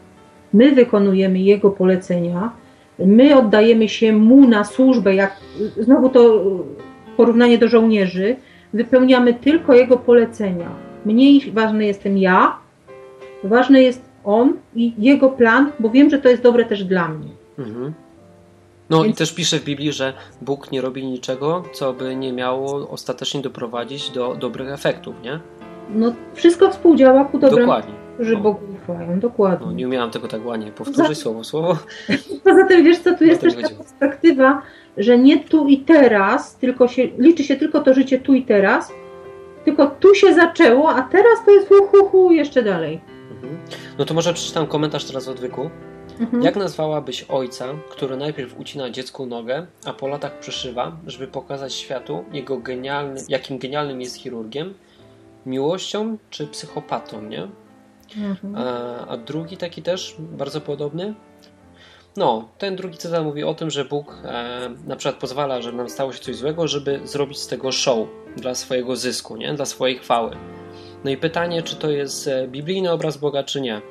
[0.54, 2.52] My wykonujemy jego polecenia,
[3.00, 5.38] my oddajemy się mu na służbę, jak
[5.78, 6.42] znowu to
[7.18, 8.36] porównanie do żołnierzy,
[8.74, 10.70] wypełniamy tylko jego polecenia.
[11.06, 12.58] Mniej ważny jestem ja,
[13.44, 17.28] ważny jest on i jego plan, bo wiem, że to jest dobre też dla mnie.
[17.60, 17.94] Mhm.
[18.90, 22.34] No i Więc- też pisze w Biblii, że Bóg nie robi niczego, co by nie
[22.34, 25.40] miało ostatecznie doprowadzić do dobrych efektów, nie?
[25.96, 27.94] No, wszystko współdziała ku dobremu, Dokładnie.
[28.16, 28.40] którzy No.
[28.40, 29.66] Bogu ufają, dokładnie.
[29.66, 31.78] No, nie umiałam tego tak ładnie powtórzyć słowo słowo.
[32.44, 34.62] Poza tym, wiesz co, tu jest też ta perspektywa,
[34.98, 38.92] że nie tu i teraz, tylko się, liczy się tylko to życie tu i teraz,
[39.66, 43.02] tylko tu się zaczęło, a teraz to jest hu, hu, hu jeszcze dalej.
[43.32, 43.58] Mhm.
[43.98, 45.70] No to może przeczytam komentarz teraz od Wyku.
[46.20, 46.44] Mhm.
[46.44, 52.24] Jak nazwałabyś ojca, który najpierw ucina dziecku nogę, a po latach przyszywa, żeby pokazać światu,
[52.34, 54.74] jego genialny, jakim genialnym jest chirurgiem,
[55.46, 57.48] miłością czy psychopatą, nie?
[58.18, 58.56] Mhm.
[58.56, 61.14] A, a drugi taki też bardzo podobny.
[62.18, 65.90] No, ten drugi cytat mówi o tym, że Bóg e, na przykład pozwala, żeby nam
[65.90, 69.54] stało się coś złego, żeby zrobić z tego show dla swojego zysku, nie?
[69.54, 70.32] dla swojej chwały.
[71.04, 73.82] No i pytanie, czy to jest e, biblijny obraz Boga, czy nie?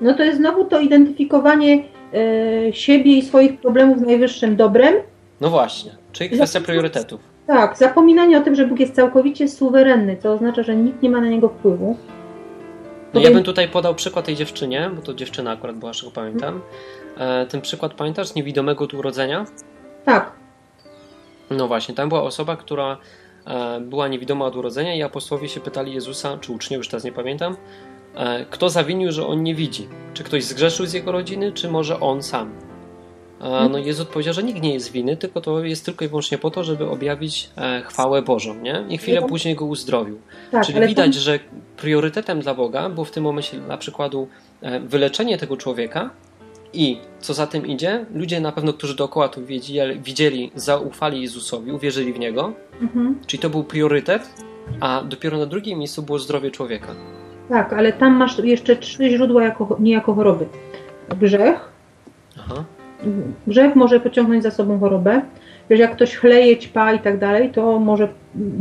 [0.00, 1.84] No to jest znowu to identyfikowanie
[2.14, 4.94] e, siebie i swoich problemów z najwyższym dobrem.
[5.40, 7.20] No właśnie, czyli kwestia priorytetów.
[7.46, 11.20] Tak, zapominanie o tym, że Bóg jest całkowicie suwerenny, co oznacza, że nikt nie ma
[11.20, 11.96] na niego wpływu.
[13.14, 16.60] No ja bym tutaj podał przykład tej dziewczynie, bo to dziewczyna akurat była, czego pamiętam.
[17.18, 19.44] E, ten przykład pamiętasz z niewidomego od urodzenia?
[20.04, 20.32] Tak,
[21.50, 22.96] No właśnie, tam była osoba, która
[23.46, 27.12] e, była niewidoma od urodzenia i apostołowie się pytali Jezusa, czy uczniowie, już teraz nie
[27.12, 27.56] pamiętam,
[28.14, 29.88] e, kto zawinił, że on nie widzi.
[30.14, 32.52] Czy ktoś zgrzeszył z jego rodziny, czy może on sam?
[33.40, 36.38] E, no Jezus odpowiedział, że nikt nie jest winy, tylko to jest tylko i wyłącznie
[36.38, 38.84] po to, żeby objawić e, chwałę Bożą, nie?
[38.88, 40.18] I chwilę później go uzdrowił.
[40.50, 41.38] tak, Czyli widać, że
[41.76, 44.28] priorytetem dla Boga było w tym momencie na przykładu
[44.62, 46.10] e, wyleczenie tego człowieka
[46.72, 51.72] i co za tym idzie, ludzie na pewno, którzy dookoła to widzieli, widzieli zaufali Jezusowi,
[51.72, 53.18] uwierzyli w Niego, Mhm.
[53.26, 54.30] czyli to był priorytet,
[54.80, 56.94] a dopiero na drugim miejscu było zdrowie człowieka.
[57.48, 60.46] Tak, ale tam masz jeszcze trzy źródła jako, nie jako choroby.
[61.20, 61.72] Grzech.
[62.38, 62.64] Aha.
[63.46, 65.20] Grzech może pociągnąć za sobą chorobę.
[65.70, 68.08] Wiesz, jak ktoś chleje, ćpa i tak dalej, to może,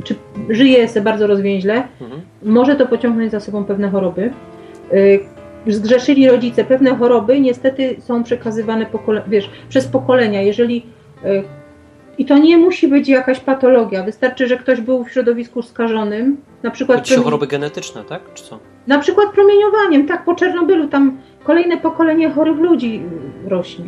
[0.04, 0.16] czy
[0.50, 2.22] żyje se bardzo rozwięźle, Mhm.
[2.44, 4.32] może to pociągnąć za sobą pewne choroby.
[4.94, 5.20] Y,
[5.68, 10.42] Zgrzeszyli rodzice, pewne choroby niestety są przekazywane pokole- wiesz, przez pokolenia.
[10.42, 10.86] Jeżeli
[11.26, 11.44] y,
[12.18, 14.04] i to nie musi być jakaś patologia.
[14.04, 18.22] Wystarczy, że ktoś był w środowisku skażonym, na przykład promi- choroby genetyczne, tak?
[18.34, 18.60] Czy co?
[18.88, 23.02] na przykład promieniowaniem, tak, po Czernobylu tam kolejne pokolenie chorych ludzi
[23.48, 23.86] rośnie.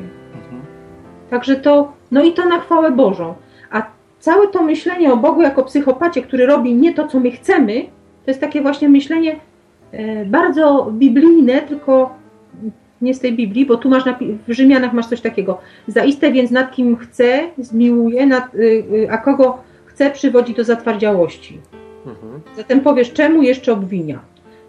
[1.29, 3.33] Także to, no i to na chwałę Bożą.
[3.71, 3.83] A
[4.19, 7.81] całe to myślenie o Bogu jako psychopacie, który robi nie to, co my chcemy,
[8.25, 9.35] to jest takie właśnie myślenie
[9.91, 12.15] e, bardzo biblijne, tylko
[13.01, 14.03] nie z tej Biblii, bo tu masz
[14.47, 15.57] w Rzymianach masz coś takiego.
[15.87, 21.59] Zaiste więc nad kim chce, zmiłuje, nad, y, y, a kogo chce, przywodzi do zatwardziałości.
[22.05, 22.41] Mhm.
[22.57, 24.19] Zatem powiesz, czemu jeszcze obwinia?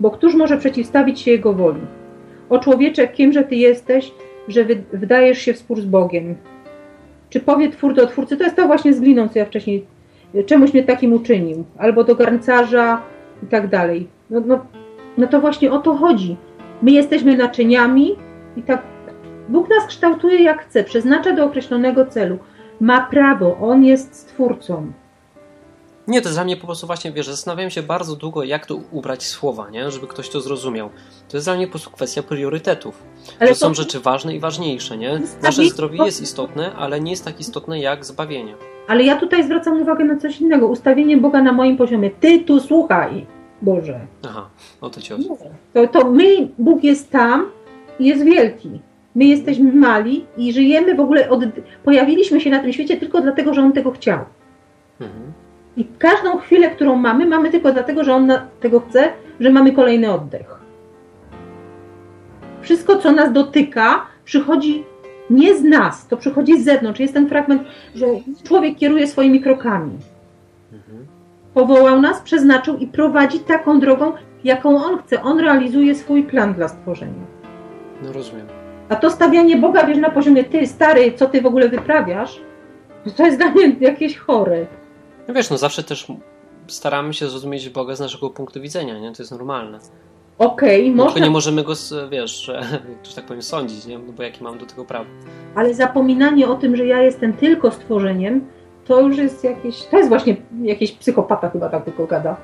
[0.01, 1.81] Bo któż może przeciwstawić się jego woli?
[2.49, 4.13] O człowiecze, kimże ty jesteś,
[4.49, 6.35] że wy, wdajesz się w spór z Bogiem?
[7.31, 9.87] Czy powie twór do twórcy, to jest to właśnie z gliną, co ja wcześniej,
[10.47, 13.03] czemuś mnie takim uczynił, albo do garncarza
[13.43, 14.09] i tak dalej.
[14.31, 14.67] No, no,
[15.19, 16.37] no to właśnie o to chodzi.
[16.83, 18.17] My jesteśmy naczyniami
[18.57, 18.83] i tak
[19.49, 22.39] Bóg nas kształtuje jak chce, przeznacza do określonego celu.
[22.81, 24.93] Ma prawo, On jest stwórcą.
[26.09, 28.77] Nie, to jest dla mnie po prostu właśnie, wiesz, zastanawiałem się bardzo długo, jak to
[28.91, 29.91] ubrać słowa, nie?
[29.91, 30.91] Żeby ktoś to zrozumiał.
[31.29, 33.03] To jest dla mnie po prostu kwestia priorytetów.
[33.41, 35.21] Ale że są to- rzeczy ważne i ważniejsze, nie?
[35.43, 38.55] Nasze zdrowie jest istotne, ale nie jest tak istotne jak zbawienie.
[38.89, 40.67] Ale ja tutaj zwracam uwagę na coś innego.
[40.67, 42.11] Ustawienie Boga na moim poziomie.
[42.11, 43.27] Ty tu słuchaj.
[43.63, 44.01] Boże.
[44.25, 44.49] Aha,
[44.81, 45.29] o to ci chodzi.
[45.75, 47.51] To, to my, Bóg jest tam
[47.99, 48.81] i jest wielki.
[49.15, 51.41] My jesteśmy mali i żyjemy w ogóle, od,
[51.85, 54.19] pojawiliśmy się na tym świecie tylko dlatego, że On tego chciał.
[55.01, 55.33] Mhm.
[55.79, 60.13] I każdą chwilę, którą mamy, mamy tylko dlatego, że On tego chce, że mamy kolejny
[60.13, 60.59] oddech.
[62.61, 64.85] Wszystko, co nas dotyka, przychodzi
[65.31, 67.01] nie z nas, to przychodzi z zewnątrz.
[67.01, 67.63] Jest ten fragment,
[67.95, 68.07] że
[68.45, 69.91] człowiek kieruje swoimi krokami.
[70.73, 71.07] Mhm.
[71.55, 74.13] Powołał nas, przeznaczył i prowadzi taką drogą,
[74.45, 75.23] jaką On chce.
[75.23, 77.27] On realizuje swój plan dla stworzenia.
[78.03, 78.47] No rozumiem.
[78.89, 82.41] A to stawianie Boga, wiesz, na poziomie ty, stary, co ty w ogóle wyprawiasz,
[83.17, 84.67] to jest dla mnie jakieś chore.
[85.29, 86.07] No wiesz, no zawsze też
[86.67, 89.13] staramy się zrozumieć Boga z naszego punktu widzenia, nie?
[89.13, 89.79] To jest normalne.
[90.39, 91.73] Okej, No, można, tylko nie możemy go,
[92.11, 92.41] wiesz,
[93.03, 93.99] że, tak powiem, sądzić, nie?
[93.99, 95.11] No bo jaki mam do tego prawo?
[95.55, 98.47] ale zapominanie o tym, że ja jestem tylko stworzeniem,
[98.85, 102.37] to już jest jakieś, to jest właśnie jakiś psychopata chyba tak tylko gada.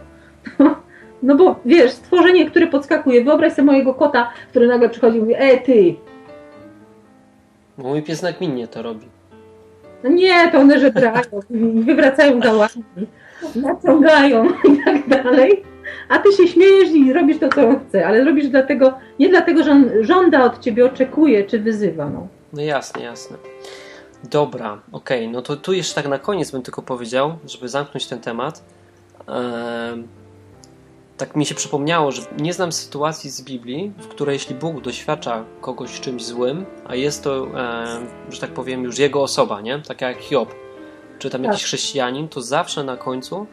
[1.22, 5.34] No bo wiesz, stworzenie, które podskakuje, wyobraź sobie mojego kota, który nagle przychodzi i mówi,
[5.36, 5.94] e ty,
[7.78, 9.06] mój pies nagminnie to robi.
[10.04, 11.22] No nie, to one żebrają,
[11.86, 12.84] wywracają gałami,
[13.56, 15.64] naciągają i tak dalej.
[16.08, 19.62] A ty się śmiejesz i robisz to, co on chce, ale robisz dlatego, nie dlatego,
[19.62, 22.10] że on żąda od ciebie, oczekuje czy wyzywa.
[22.10, 22.28] No.
[22.52, 23.36] No jasne, jasne.
[24.30, 28.20] Dobra, okej, no to tu jeszcze tak na koniec bym tylko powiedział, żeby zamknąć ten
[28.20, 28.62] temat.
[29.28, 30.08] Em,
[31.16, 35.44] tak mi się przypomniało, że nie znam sytuacji z Biblii, w której jeśli Bóg doświadcza
[35.60, 39.82] kogoś czymś złym, a jest to, em, że tak powiem, już jego osoba, nie?
[39.82, 40.54] Tak jak Hiob,
[41.18, 41.50] czy tam Tak.
[41.50, 43.46] jakiś chrześcijanin, to zawsze na końcu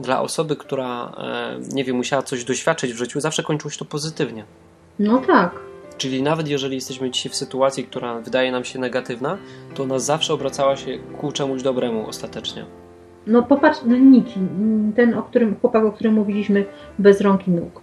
[0.00, 1.12] dla osoby, która,
[1.56, 4.44] em, nie wiem, musiała coś doświadczyć w życiu, zawsze kończyło się to pozytywnie.
[4.98, 5.54] no tak.
[5.98, 9.38] Czyli nawet jeżeli jesteśmy dzisiaj w sytuacji, która wydaje nam się negatywna,
[9.74, 12.64] to ona zawsze obracała się ku czemuś dobremu ostatecznie.
[13.28, 14.40] No popatrz, no Niki,
[14.96, 16.64] ten o którym, chłopak, o którym mówiliśmy,
[16.98, 17.82] bez rąk i nóg.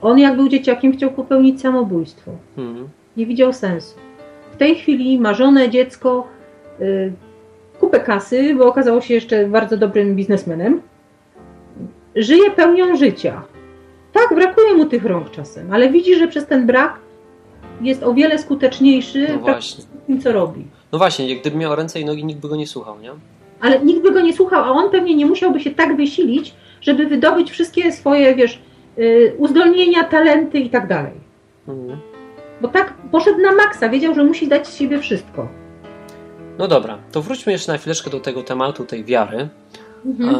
[0.00, 2.30] On jak był dzieciakiem chciał popełnić samobójstwo.
[2.58, 2.88] Mhm.
[3.16, 3.94] Nie widział sensu.
[4.52, 6.26] W tej chwili ma żonę, dziecko,
[6.80, 7.12] y,
[7.80, 10.80] kupę kasy, bo okazało się jeszcze bardzo dobrym biznesmenem.
[12.16, 13.42] Żyje pełnią życia.
[14.12, 16.98] Tak, brakuje mu tych rąk czasem, ale widzi, że przez ten brak
[17.80, 19.54] jest o wiele skuteczniejszy No
[20.02, 20.66] w tym, co robi.
[20.92, 23.10] No właśnie, jak gdyby miał ręce i nogi, nikt by go nie słuchał, nie?
[23.60, 27.06] Ale nikt by go nie słuchał, a on pewnie nie musiałby się tak wysilić, żeby
[27.06, 28.58] wydobyć wszystkie swoje, wiesz,
[28.98, 31.12] y, uzdolnienia, talenty i tak dalej.
[31.68, 31.98] Mhm.
[32.60, 35.48] Bo tak poszedł na maksa, wiedział, że musi dać z siebie wszystko.
[36.58, 39.48] No dobra, to wróćmy jeszcze na chwileczkę do tego tematu, tej wiary,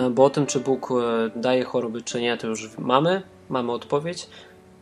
[0.06, 0.94] e, bo o tym, czy Bóg e,
[1.40, 4.28] daje choroby, czy nie, to już mamy, mamy odpowiedź.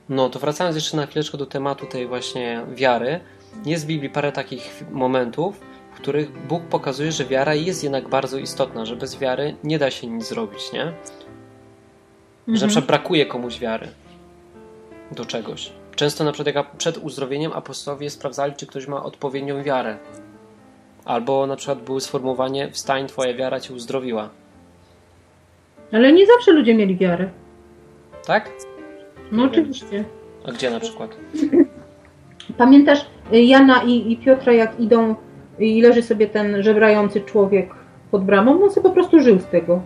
[0.09, 3.21] No to wracając jeszcze na chwileczkę do tematu tej właśnie wiary,
[3.67, 5.61] jest w Biblii parę takich momentów,
[5.99, 10.07] których Bóg pokazuje, że wiara jest jednak bardzo istotna, że bez wiary nie da się
[10.07, 10.85] nic zrobić, nie?
[10.85, 10.93] Że
[12.47, 12.69] na Mhm.
[12.69, 13.89] przykład brakuje komuś wiary
[15.13, 15.73] do czegoś.
[15.97, 19.99] Często na przykład jak przed uzdrowieniem apostołowie sprawdzali, czy ktoś ma odpowiednią wiarę.
[21.05, 24.29] Albo na przykład było sformułowanie wstań, twoja wiara cię uzdrowiła.
[25.93, 27.31] Ale nie zawsze ludzie mieli wiarę.
[28.27, 28.51] Tak?
[29.33, 29.51] No Nie wiem.
[29.51, 30.05] oczywiście.
[30.49, 31.11] A gdzie na przykład?
[32.59, 35.15] Pamiętasz y, Jana i, i Piotra, jak idą
[35.59, 37.71] i leży sobie ten żebrający człowiek
[38.11, 38.63] pod bramą?
[38.65, 39.83] On sobie po prostu żył z tego.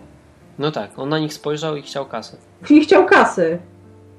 [0.59, 2.37] No tak, on na nich spojrzał i chciał kasę.
[2.69, 3.57] I chciał kasy.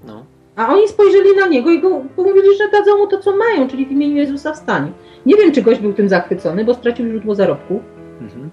[0.06, 0.24] No.
[0.56, 3.86] A oni spojrzeli na niego i go mówili, że dadzą mu to, co mają, czyli
[3.86, 4.92] w imieniu Jezusa wstanie.
[5.26, 7.80] Nie wiem, czy gość był tym zachwycony, bo stracił źródło zarobku,
[8.20, 8.50] Mhm.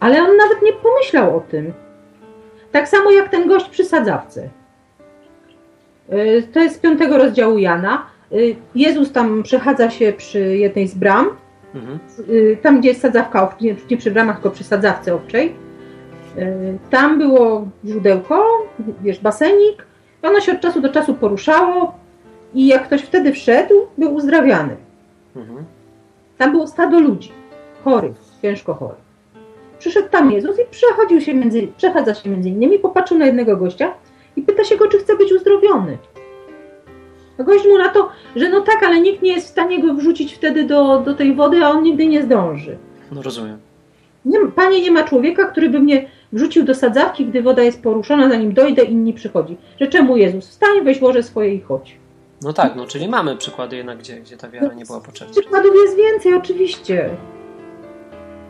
[0.00, 1.72] ale on nawet nie pomyślał o tym.
[2.72, 4.48] Tak samo jak ten gość przy sadzawce.
[6.12, 8.06] Y, To jest z piątego rozdziału Jana.
[8.32, 11.26] Y, Jezus tam przechadza się przy jednej z bram,
[11.74, 11.98] Mhm.
[12.28, 15.54] y, tam gdzie jest sadzawka, owcza, nie, nie przy bramach, tylko przy sadzawce owczej.
[16.38, 18.44] Y, Tam było źródełko,
[19.02, 19.86] wiesz, basenik.
[20.22, 21.94] Ono się od czasu do czasu poruszało
[22.54, 24.76] i jak ktoś wtedy wszedł, był uzdrawiany.
[25.36, 25.64] Mhm.
[26.38, 27.32] Tam było stado ludzi,
[27.84, 29.04] chorych, ciężko chorych.
[29.78, 33.94] Przyszedł tam Jezus i przechodził się między, przechadza się między innymi, popatrzył na jednego gościa
[34.36, 35.98] i pyta się go, czy chce być uzdrowiony.
[37.38, 39.94] A gość mu na to, że no tak, ale nikt nie jest w stanie go
[39.94, 42.76] wrzucić wtedy do, do tej wody, a on nigdy nie zdąży.
[43.12, 43.58] No rozumiem.
[44.24, 48.28] Nie, panie, nie ma człowieka, który by mnie wrzucił do sadzawki, gdy woda jest poruszona,
[48.28, 49.56] zanim dojdę, inni przychodzi.
[49.80, 50.48] Że czemu Jezus?
[50.48, 51.96] Wstań, weź łoże swoje i chodź.
[52.42, 55.32] No tak, no czyli mamy przykłady jednak, gdzie, gdzie ta wiara nie była potrzebna.
[55.32, 57.10] Przykładów jest więcej, oczywiście.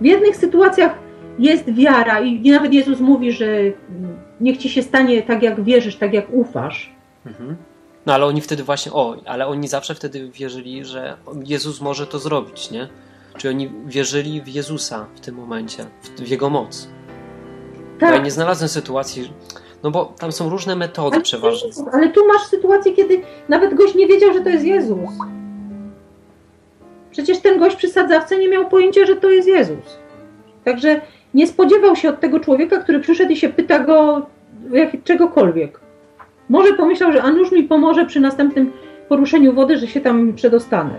[0.00, 0.94] W jednych sytuacjach
[1.38, 3.46] jest wiara i nawet Jezus mówi, że
[4.40, 6.92] niech ci się stanie tak, jak wierzysz, tak, jak ufasz.
[7.26, 7.56] Mhm.
[8.06, 12.18] No ale oni wtedy właśnie, o, ale oni zawsze wtedy wierzyli, że Jezus może to
[12.18, 12.88] zrobić, nie?
[13.36, 16.88] Czyli oni wierzyli w Jezusa w tym momencie, w, w Jego moc.
[18.00, 19.32] Bo ja Tak, nie znalazłem sytuacji,
[19.82, 21.70] No bo tam są różne metody Ale, przeważnie.
[21.92, 24.98] ale tu masz sytuację, kiedy nawet gość nie wiedział, że to jest Jezus.
[27.10, 29.98] Przecież ten gość przy sadzawce nie miał pojęcia, że to jest Jezus.
[30.64, 31.00] Także
[31.34, 34.26] nie spodziewał się od tego człowieka, który przyszedł i się pyta go
[34.72, 35.80] jak, czegokolwiek.
[36.48, 38.72] Może pomyślał, że a nuż mi pomoże przy następnym
[39.08, 40.94] poruszeniu wody, że się tam przedostanę.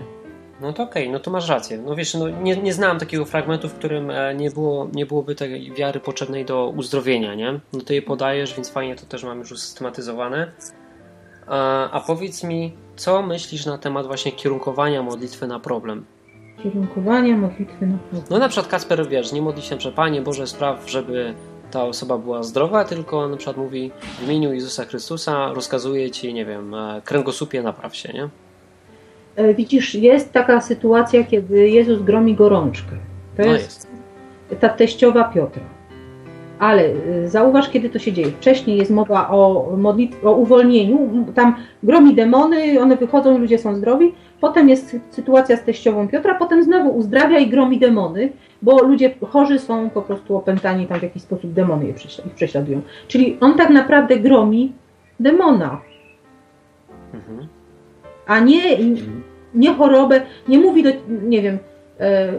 [0.60, 1.78] No to okej, no to masz rację.
[1.78, 5.34] No wiesz, no nie, nie znałem takiego fragmentu, w którym e, nie, było, nie byłoby
[5.34, 7.60] tej wiary potrzebnej do uzdrowienia, nie?
[7.72, 10.52] No ty je podajesz, więc fajnie to też mam już usystematyzowane.
[11.46, 16.04] A, a powiedz mi, co myślisz na temat właśnie kierunkowania modlitwy na problem?
[16.62, 18.24] Kierunkowania modlitwy na problem.
[18.30, 21.34] No na przykład Kasper, wiesz, nie modli się, że Panie Boże spraw, żeby
[21.70, 26.44] ta osoba była zdrowa, tylko na przykład mówi w imieniu Jezusa Chrystusa rozkazuje Ci, nie
[26.44, 28.28] wiem, e, kręgosłupie napraw się, nie?
[29.36, 32.96] E, Widzisz, jest taka sytuacja, kiedy Jezus gromi gorączkę.
[33.36, 33.86] To No jest,
[34.60, 35.62] ta teściowa Piotra.
[36.58, 36.82] Ale
[37.24, 38.28] y, zauważ, kiedy to się dzieje.
[38.30, 41.24] Wcześniej jest mowa o, modlit- o uwolnieniu.
[41.34, 44.14] Tam gromi demony, one wychodzą, ludzie są zdrowi.
[44.40, 48.32] Potem jest sytuacja z teściową Piotra, potem znowu uzdrawia i gromi demony,
[48.66, 52.80] bo ludzie chorzy są po prostu opętani, tam w jakiś sposób demony ich prześladują.
[53.08, 54.72] Czyli on tak naprawdę gromi
[55.20, 55.80] demona,
[57.14, 57.48] Mhm.
[58.26, 58.62] a nie,
[59.54, 60.90] nie chorobę, nie mówi do,
[61.22, 61.58] nie wiem,
[62.00, 62.32] e,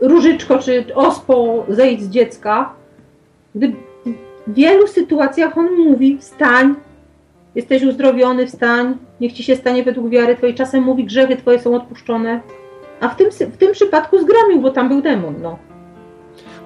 [0.00, 2.72] różyczko czy ospo, zejdź z dziecka.
[3.54, 3.72] Gdy
[4.46, 6.74] w wielu sytuacjach on mówi, wstań,
[7.54, 10.54] jesteś uzdrowiony, wstań, niech ci się stanie według wiary twojej.
[10.54, 12.40] Czasem mówi, grzechy twoje są odpuszczone.
[13.00, 15.58] A w tym, w tym przypadku zgromił, bo tam był demon, no.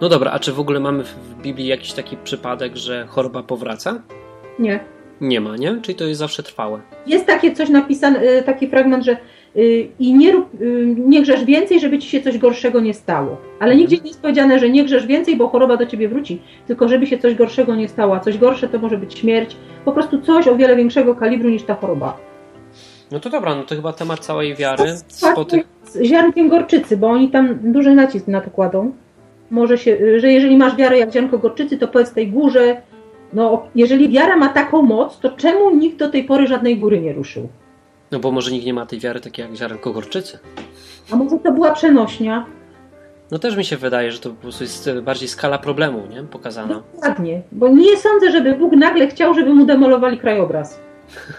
[0.01, 4.03] No dobra, a czy w ogóle mamy w- Biblii jakiś taki przypadek, że choroba powraca?
[4.59, 4.80] Nie.
[5.20, 5.78] Nie ma, nie?
[5.82, 6.80] Czyli to jest zawsze trwałe.
[7.07, 9.16] Jest takie coś napisane, e, taki fragment, że
[9.57, 13.36] y, i nie, rób, y, nie grzesz więcej, żeby ci się coś gorszego nie stało.
[13.61, 16.88] Ale nigdzie nie jest powiedziane, że nie grzesz więcej, bo choroba do ciebie wróci, tylko
[16.88, 18.14] żeby się coś gorszego nie stało.
[18.16, 21.62] A coś gorsze to może być śmierć, po prostu coś o wiele większego kalibru niż
[21.62, 22.16] ta choroba.
[23.11, 25.62] No to dobra, no to chyba temat całej wiary spoty...
[25.84, 28.92] z ziarnkiem gorczycy, bo oni tam duży nacisk na to kładą.
[29.51, 32.82] Może się, że jeżeli masz wiarę jak ziarnko gorczycy, to powiedz tej górze,
[33.32, 37.12] no jeżeli wiara ma taką moc, to czemu nikt do tej pory żadnej góry nie
[37.12, 37.49] ruszył?
[38.11, 40.38] No bo może nikt nie ma tej wiary takiej jak ziarenko gorczycy.
[41.12, 42.46] A może to była przenośnia?
[43.30, 46.22] No też mi się wydaje, że to po prostu jest bardziej skala problemu, nie?
[46.22, 46.82] Pokazana.
[46.94, 50.80] Dokładnie, bo nie sądzę, żeby Bóg nagle chciał, żeby mu demolowali krajobraz.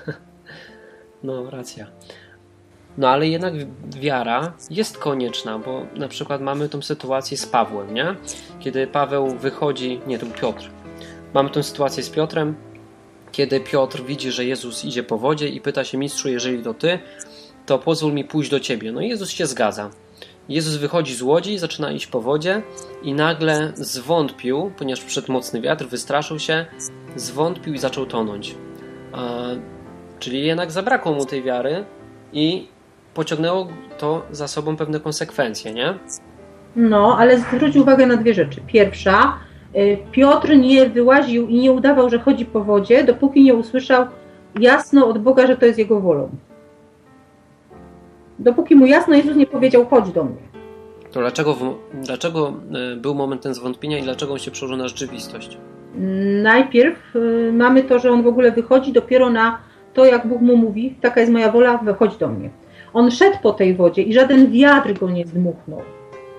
[1.24, 1.88] No, racja.
[3.00, 3.54] No ale jednak
[3.96, 8.16] wiara jest konieczna, bo na przykład mamy tą sytuację z Pawłem, nie?
[8.60, 10.70] Kiedy Paweł wychodzi, nie, to był Piotr.
[11.34, 12.56] Mamy tą sytuację z Piotrem,
[13.32, 17.00] kiedy Piotr widzi, że Jezus idzie po wodzie i pyta się mistrzu, jeżeli to ty,
[17.66, 18.92] to pozwól mi pójść do ciebie.
[18.92, 19.90] No Jezus się zgadza.
[20.50, 22.62] Jezus wychodzi z łodzi, zaczyna iść po wodzie
[23.04, 26.66] i nagle zwątpił, ponieważ przyszedł mocny wiatr, wystraszył się,
[27.16, 28.56] zwątpił i zaczął tonąć.
[29.14, 29.42] A,
[30.20, 31.86] czyli jednak zabrakło mu tej wiary
[32.34, 32.68] i
[33.14, 35.94] pociągnęło to za sobą pewne konsekwencje, nie?
[36.76, 38.62] No, ale zwróć uwagę na dwie rzeczy.
[38.68, 39.38] Pierwsza,
[39.76, 44.06] y, Piotr nie wyłaził i nie udawał, że chodzi po wodzie, dopóki nie usłyszał
[44.60, 46.30] jasno od Boga, że to jest jego wolą.
[48.40, 50.50] Dopóki mu jasno Jezus nie powiedział, chodź do mnie.
[51.12, 51.56] To dlaczego,
[51.94, 52.54] dlaczego
[52.94, 55.58] y, był moment ten zwątpienia i dlaczego on się przełożył na rzeczywistość?
[56.44, 59.60] Najpierw y, mamy to, że on w ogóle wychodzi dopiero na
[59.94, 62.50] to, jak Bóg mu mówi, taka jest moja wola, wychodź do mnie.
[62.94, 65.82] On szedł po tej wodzie i żaden wiatr go nie zdmuchnął.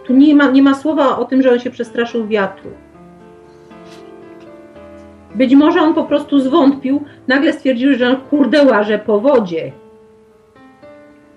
[0.07, 2.71] Tu nie ma, nie ma słowa o tym, że on się przestraszył wiatru.
[5.35, 9.73] Być może on po prostu zwątpił, nagle stwierdził, że kurde łaże po wodzie.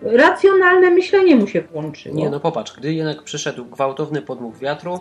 [0.01, 2.16] Racjonalne myślenie mu się włączyło.
[2.16, 4.99] Nie, no popatrz, gdy jednak przyszedł gwałtowny podmuch wiatru,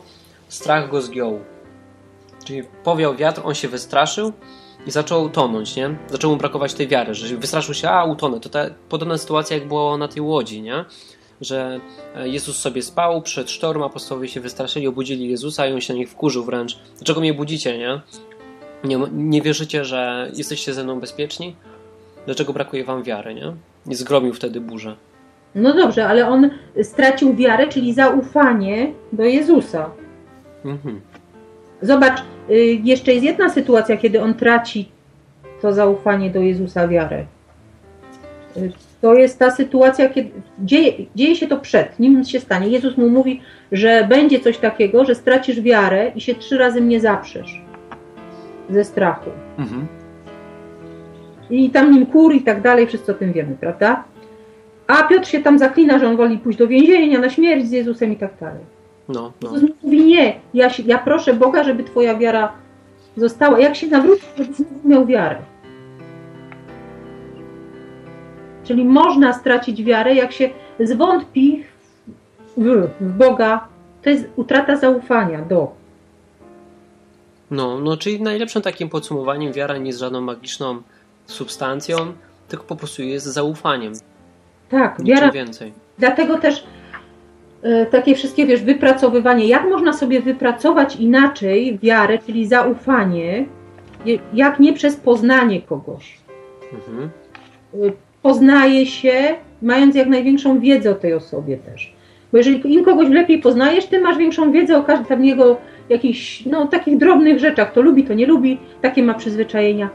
[0.48, 1.38] strach go zgiął.
[2.44, 4.32] Czyli powiał wiatr, on się wystraszył
[4.87, 5.95] i zaczął tonąć, nie?
[6.09, 8.41] Zaczął mu brakować tej wiary, że wystraszył się, a utonę.
[8.41, 10.85] To ta podobna sytuacja jak było na tej łodzi, nie?
[11.41, 11.80] Że
[12.14, 15.99] e, Jezus sobie spał, przed sztorm, apostołowie się wystraszyli, obudzili Jezusa i on się na
[15.99, 16.78] nich wkurzył wręcz.
[16.97, 18.01] Dlaczego mnie budzicie, nie?
[18.85, 21.57] Nie, nie wierzycie, że jesteście ze mną bezpieczni?
[22.26, 23.53] Dlaczego brakuje wam wiary, nie?
[23.87, 24.97] I zgromił wtedy burzę.
[25.55, 26.51] No dobrze, ale on
[26.83, 29.91] stracił wiarę, czyli zaufanie do Jezusa.
[30.64, 31.01] Mhm.
[31.83, 32.22] Zobacz,
[32.84, 34.88] jeszcze jest jedna sytuacja, kiedy on traci
[35.62, 37.24] to zaufanie do Jezusa, wiarę.
[38.57, 42.68] Y, To jest ta sytuacja, kiedy dzieje, dzieje się to przed, nim się stanie.
[42.68, 43.40] Jezus mu mówi,
[43.72, 47.62] że będzie coś takiego, że stracisz wiarę i się trzy razy mnie zaprzesz
[48.70, 49.30] ze strachu.
[49.59, 49.86] Mhm.
[51.50, 54.05] I tam nim kur i tak dalej, wszyscy o tym wiemy, prawda?
[54.86, 58.12] A Piotr się tam zaklina, że on woli pójść do więzienia, na śmierć z Jezusem
[58.12, 58.64] i tak dalej.
[59.09, 59.53] No, no.
[59.53, 62.53] Jezus mówi, nie, ja, się- ja proszę Boga, żeby twoja wiara
[63.16, 65.38] została, jak się nawróci, to znowu miał wiarę.
[68.64, 70.50] Czyli można stracić wiarę, jak się
[70.80, 71.64] zwątpi
[72.57, 73.68] w, w Boga.
[74.03, 75.72] To jest utrata zaufania do.
[77.50, 80.82] No, no, czyli najlepszym takim podsumowaniem wiara nie jest żadną magiczną
[81.26, 81.96] substancją,
[82.48, 83.92] tylko po prostu jest zaufaniem.
[84.68, 85.30] Tak, Niczym wiara.
[85.32, 85.72] więcej.
[85.98, 86.64] Dlatego też
[87.90, 89.46] takie wszystkie, wiesz, wypracowywanie.
[89.46, 93.44] Jak można sobie wypracować inaczej wiarę, czyli zaufanie,
[94.34, 96.18] jak nie przez poznanie kogoś.
[96.72, 97.10] Mhm.
[97.74, 97.92] Y,
[98.22, 99.12] Poznaje się,
[99.62, 101.94] mając jak największą wiedzę o tej osobie też.
[102.32, 105.56] Bo jeżeli im kogoś lepiej poznajesz, ty masz większą wiedzę o każdym tam jego
[105.88, 107.72] jakichś, no, takich drobnych rzeczach.
[107.72, 109.90] To lubi, to nie lubi, takie ma przyzwyczajenia.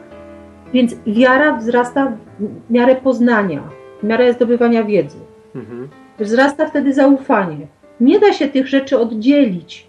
[0.73, 3.63] Więc wiara wzrasta w miarę poznania,
[4.03, 5.17] w miarę zdobywania wiedzy.
[5.55, 5.87] Mhm.
[6.19, 7.67] Wzrasta wtedy zaufanie.
[7.99, 9.87] Nie da się tych rzeczy oddzielić.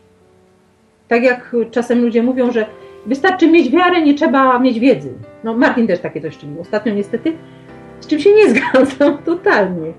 [1.09, 2.67] Tak jak czasem ludzie mówią, że
[3.07, 5.13] wystarczy mieć wiarę, nie trzeba mieć wiedzy.
[5.45, 7.33] No Martin też takie coś czynił ostatnio niestety,
[8.01, 9.93] z czym się nie zgadzam totalnie.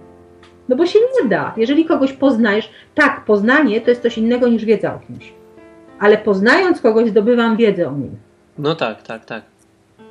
[0.69, 1.53] No bo się nie da.
[1.57, 5.33] Jeżeli kogoś poznajesz, tak, poznanie to jest coś innego niż wiedza o kimś.
[5.99, 8.15] Ale poznając kogoś, zdobywam wiedzę o nim.
[8.57, 9.43] No tak, tak, tak.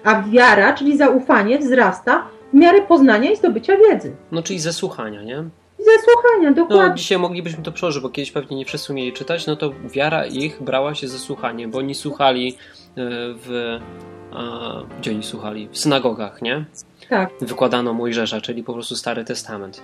[0.05, 4.13] A wiara, czyli zaufanie, wzrasta w miarę poznania i zdobycia wiedzy.
[4.33, 5.45] No czyli ze słuchania, nie?
[5.79, 6.95] I ze słuchania, No dokładnie.
[6.97, 10.63] dzisiaj moglibyśmy to przełożyć, bo kiedyś pewnie nie wszyscy umieli czytać, no to wiara ich
[10.63, 12.55] brała się ze słuchaniem, bo oni słuchali e,
[13.35, 13.79] w...
[14.33, 15.69] A, gdzie oni słuchali?
[15.73, 16.65] W synagogach, nie?
[17.09, 17.31] Tak.
[17.41, 19.83] Wykładano Mojżesza, czyli po prostu Stary Testament.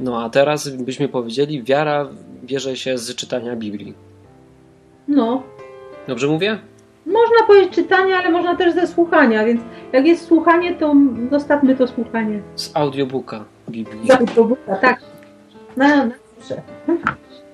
[0.00, 2.08] No a teraz byśmy powiedzieli, wiara
[2.44, 3.94] bierze się z czytania Biblii.
[5.08, 5.42] No,
[6.08, 6.58] Dobrze mówię?
[7.06, 9.60] Można powiedzieć czytanie, ale można też ze słuchania, więc
[9.92, 10.94] jak jest słuchanie, to
[11.30, 12.42] zostawmy to słuchanie.
[12.56, 14.06] Z audiobooka Biblii.
[14.08, 15.00] Z autobusa, tak.
[15.76, 16.62] Na, na zawsze.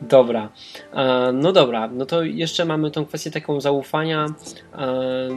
[0.00, 0.48] Dobra.
[0.94, 4.26] E, No dobra, no to jeszcze mamy tą kwestię taką zaufania.
[4.78, 5.28] E,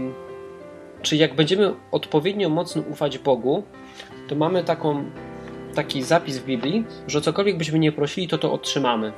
[1.02, 3.64] Czy jak będziemy odpowiednio mocno ufać Bogu,
[4.28, 5.04] to mamy taką,
[5.76, 9.12] taki zapis w Biblii, że cokolwiek byśmy nie prosili, to to otrzymamy.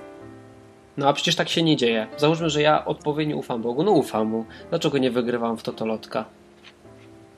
[0.97, 2.07] No a przecież tak się nie dzieje.
[2.18, 3.84] Załóżmy, że ja odpowiednio ufam Bogu.
[3.84, 4.45] No ufam Mu.
[4.70, 6.26] Dlaczego nie wygrywam w totolotka?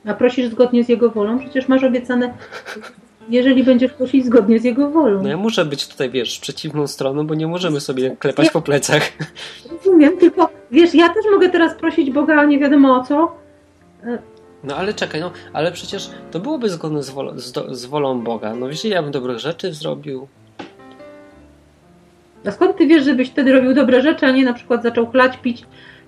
[0.05, 1.39] A prosisz zgodnie z Jego wolą?
[1.39, 2.33] Przecież masz obiecane,
[3.29, 5.23] jeżeli będziesz prosić zgodnie z Jego wolą.
[5.23, 9.01] No ja muszę być tutaj, wiesz, przeciwną stroną, bo nie możemy sobie klepać po plecach.
[9.71, 13.35] Rozumiem, tylko wiesz, ja też mogę teraz prosić Boga nie wiadomo o co.
[14.63, 18.55] No ale czekaj, no ale przecież to byłoby zgodne z, wol- z, z wolą Boga.
[18.55, 20.27] No wiesz, ja bym dobrych rzeczy zrobił.
[22.47, 25.37] A skąd ty wiesz, żebyś wtedy robił dobre rzeczy, a nie na przykład zaczął chlać,
[25.37, 25.63] pić?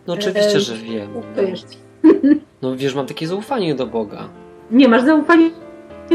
[0.07, 1.09] No oczywiście, Eee, że wiem.
[1.13, 2.11] No.
[2.61, 4.29] no wiesz, mam takie zaufanie do Boga.
[4.71, 5.49] Nie masz zaufania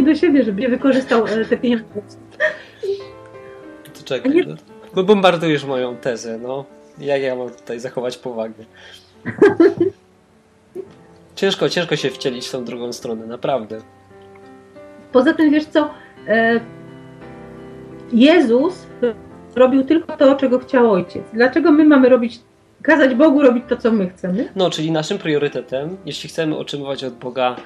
[0.00, 1.84] do siebie, żeby wykorzystał e, te pieniądze.
[3.94, 4.54] To czekaj, Nie- no,
[4.94, 6.64] bo bombardujesz moją tezę, no.
[6.98, 8.64] Jak ja mam tutaj zachować powagę?
[11.36, 13.80] Ciężko, ciężko się wcielić w tą drugą stronę, naprawdę.
[15.12, 15.90] Poza tym, wiesz co,
[16.28, 16.60] e,
[18.12, 18.86] Jezus
[19.54, 21.22] robił tylko to, czego chciał Ojciec.
[21.32, 22.40] Dlaczego my mamy robić,
[22.82, 24.48] kazać Bogu robić to, co my chcemy?
[24.56, 27.56] No, czyli naszym priorytetem, jeśli chcemy otrzymywać od Boga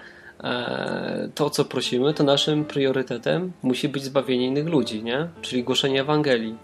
[0.45, 5.28] e, to, co prosimy, to naszym priorytetem musi być zbawienie innych ludzi, nie?
[5.41, 6.57] Czyli głoszenie Ewangelii.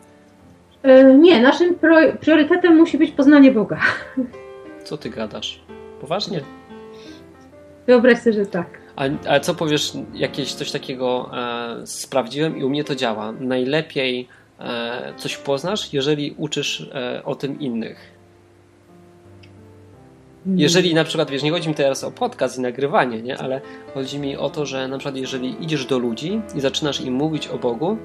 [0.82, 1.78] E, nie, naszym
[2.20, 3.80] priorytetem musi być poznanie Boga.
[4.84, 5.60] Co ty gadasz?
[6.00, 6.40] Poważnie?
[7.86, 8.82] Wyobraź sobie, że tak.
[8.96, 11.30] A, a co powiesz, jakieś coś takiego
[11.82, 13.32] e, sprawdziłem i u mnie to działa.
[13.32, 14.28] Najlepiej
[14.60, 18.11] e, coś poznasz, jeżeli uczysz e, o tym innych.
[20.47, 23.38] Jeżeli na przykład, wiesz, nie chodzi mi teraz o podcast i nagrywanie, nie?
[23.38, 23.61] ale
[23.95, 27.49] chodzi mi o to, że na przykład jeżeli idziesz do ludzi i zaczynasz im mówić
[27.49, 27.97] o Bogu,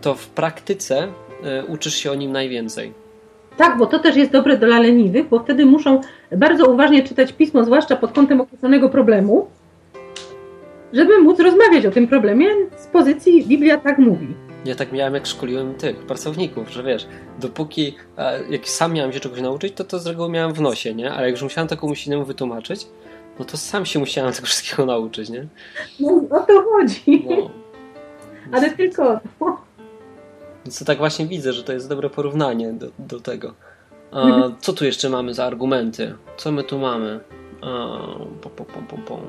[0.00, 1.08] to w praktyce
[1.44, 2.92] e, uczysz się o nim najwięcej.
[3.56, 6.00] Tak, bo to też jest dobre dla leniwych, bo wtedy muszą
[6.36, 9.46] bardzo uważnie czytać pismo, zwłaszcza pod kątem określonego problemu,
[10.92, 14.26] żeby móc rozmawiać o tym problemie z pozycji Biblia tak mówi.
[14.64, 17.06] Ja tak miałem, jak szkoliłem tych pracowników, że wiesz,
[17.40, 17.94] dopóki
[18.50, 21.12] jak sam miałem się czegoś nauczyć, to to z reguły miałem w nosie, nie?
[21.12, 22.86] Ale jak już musiałem to komuś innemu wytłumaczyć,
[23.38, 25.46] no to sam się musiałem tego wszystkiego nauczyć, nie?
[26.00, 27.26] No o to chodzi.
[27.30, 27.50] No.
[28.52, 29.60] Ale tylko no.
[30.64, 33.54] Więc to tak właśnie widzę, że to jest dobre porównanie do, do tego.
[34.12, 34.54] A, Mhm.
[34.60, 36.14] co tu jeszcze mamy za argumenty?
[36.36, 37.20] Co my tu mamy?
[37.62, 37.66] A,
[38.40, 39.20] pom, pom, pom, pom.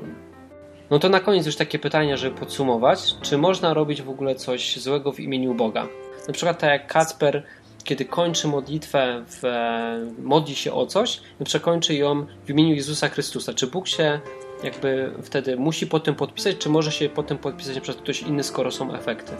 [0.90, 3.14] No to na koniec już takie pytanie, żeby podsumować.
[3.22, 5.86] Czy można robić w ogóle coś złego w imieniu Boga?
[6.26, 7.42] Na przykład tak jak Kacper,
[7.84, 13.08] kiedy kończy modlitwę, w, e, modli się o coś i przekończy ją w imieniu Jezusa
[13.08, 13.54] Chrystusa.
[13.54, 14.20] Czy Bóg się
[14.64, 18.22] jakby wtedy musi po tym podpisać, czy może się po tym podpisać na przykład ktoś
[18.22, 19.32] inny, skoro są efekty?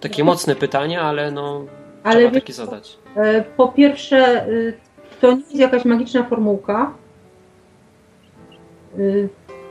[0.00, 1.64] Takie mocne pytanie, ale no
[2.02, 2.98] Ale trzeba wiesz takie zadać.
[3.16, 4.74] E, Po pierwsze, y,
[5.20, 6.94] to nie jest jakaś magiczna formułka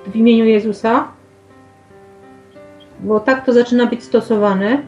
[0.08, 1.12] w imieniu Jezusa,
[3.00, 4.82] bo tak to zaczyna być stosowane.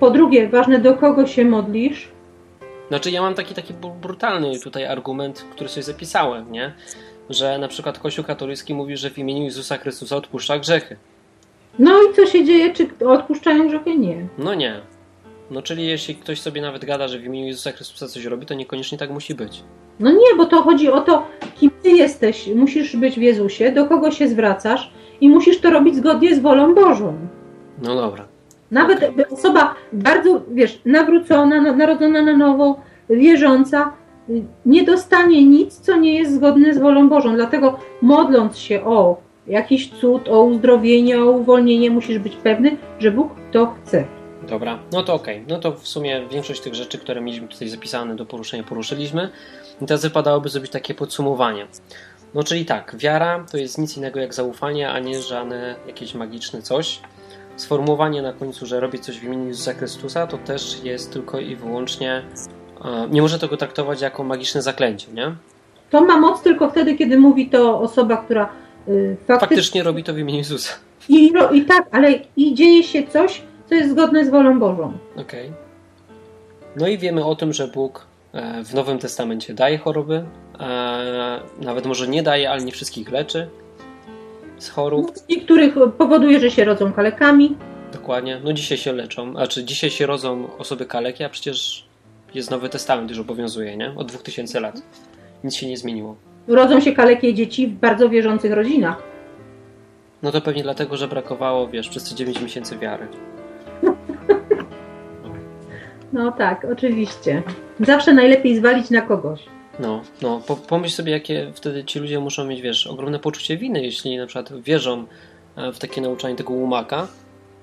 [0.00, 2.08] Po drugie, ważne do kogo się modlisz.
[2.88, 6.72] Znaczy ja mam taki taki brutalny tutaj argument, który sobie zapisałem, nie?
[7.30, 10.96] Że na przykład Kościół katolicki mówi, że w imieniu Jezusa Chrystusa odpuszcza grzechy.
[11.78, 12.74] No i co się dzieje?
[12.74, 13.98] Czy odpuszczają grzechy?
[13.98, 14.26] Nie.
[14.38, 14.80] No nie.
[15.50, 18.54] No czyli jeśli ktoś sobie nawet gada, że w imieniu Jezusa Chrystusa coś robi, to
[18.54, 19.62] niekoniecznie tak musi być.
[20.00, 21.26] No nie, bo to chodzi o to,
[21.60, 22.48] kim ty jesteś.
[22.54, 24.90] Musisz być w Jezusie, do kogo się zwracasz
[25.20, 27.16] i musisz to robić zgodnie z wolą Bożą.
[27.82, 28.24] No dobra.
[28.70, 29.28] Nawet okay.
[29.30, 32.80] osoba bardzo, wiesz, nawrócona, narodzona na nowo,
[33.10, 33.92] wierząca,
[34.66, 37.34] nie dostanie nic, co nie jest zgodne z wolą Bożą.
[37.34, 39.16] Dlatego modląc się o
[39.46, 44.04] jakiś cud, o uzdrowienie, o uwolnienie, musisz być pewny, że Bóg to chce.
[44.48, 45.36] Dobra, no to okej.
[45.36, 45.54] Okay.
[45.54, 49.30] No to w sumie większość tych rzeczy, które mieliśmy tutaj zapisane do poruszenia, poruszyliśmy.
[49.82, 51.66] I teraz wypadałoby zrobić takie podsumowanie.
[52.34, 56.62] No czyli tak, wiara to jest nic innego jak zaufanie, a nie żadne jakieś magiczne
[56.62, 57.00] coś.
[57.56, 61.56] Sformułowanie na końcu, że robię coś w imieniu Jezusa Chrystusa, to też jest tylko i
[61.56, 62.22] wyłącznie.
[63.10, 65.34] Nie można tego traktować jako magiczne zaklęcie, nie?
[65.90, 68.48] To ma moc tylko wtedy, kiedy mówi to osoba, która
[68.86, 69.40] yy, faktycznie...
[69.40, 70.74] faktycznie robi to w imieniu Jezusa.
[71.08, 74.92] I, I tak, ale i dzieje się coś, co jest zgodne z wolą Bożą.
[75.16, 75.46] Okej.
[75.46, 75.66] Okay.
[76.76, 80.24] No i wiemy o tym, że Bóg e, w Nowym Testamencie daje choroby,
[80.60, 83.48] e, nawet może nie daje, ale nie wszystkich leczy
[84.58, 85.12] z chorób.
[85.28, 87.56] Niektórych powoduje, że się rodzą kalekami.
[87.92, 88.40] Dokładnie.
[88.44, 91.86] No dzisiaj się leczą, a czy dzisiaj się rodzą osoby kaleki, a przecież
[92.34, 93.92] jest Nowy Testament już obowiązuje, nie?
[93.96, 94.82] Od 2000 lat.
[95.44, 96.16] Nic się nie zmieniło.
[96.48, 99.02] Rodzą się kalekie dzieci w bardzo wierzących rodzinach.
[100.22, 103.08] No to pewnie dlatego, że brakowało, wiesz, przez te 9 miesięcy wiary.
[106.12, 107.42] No tak, oczywiście.
[107.80, 109.40] Zawsze najlepiej zwalić na kogoś.
[109.80, 114.18] No, no, pomyśl sobie, jakie wtedy ci ludzie muszą mieć, wiesz, ogromne poczucie winy, jeśli
[114.18, 115.04] na przykład wierzą
[115.56, 117.06] e, w takie nauczanie tego łumaka,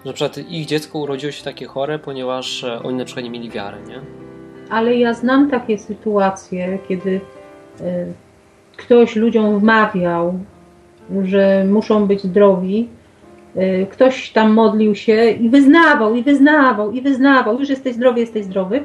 [0.03, 3.31] że na przykład ich dziecko urodziło się takie chore, ponieważ e, oni na przykład nie
[3.31, 4.01] mieli wiary, nie?
[4.69, 7.21] Ale ja znam takie sytuacje, kiedy
[7.81, 8.13] y,
[8.77, 10.39] ktoś ludziom wmawiał,
[11.23, 12.89] że muszą być zdrowi,
[13.91, 18.83] ktoś tam modlił się i wyznawał, i wyznawał, i wyznawał, już jesteś zdrowy, jesteś zdrowy.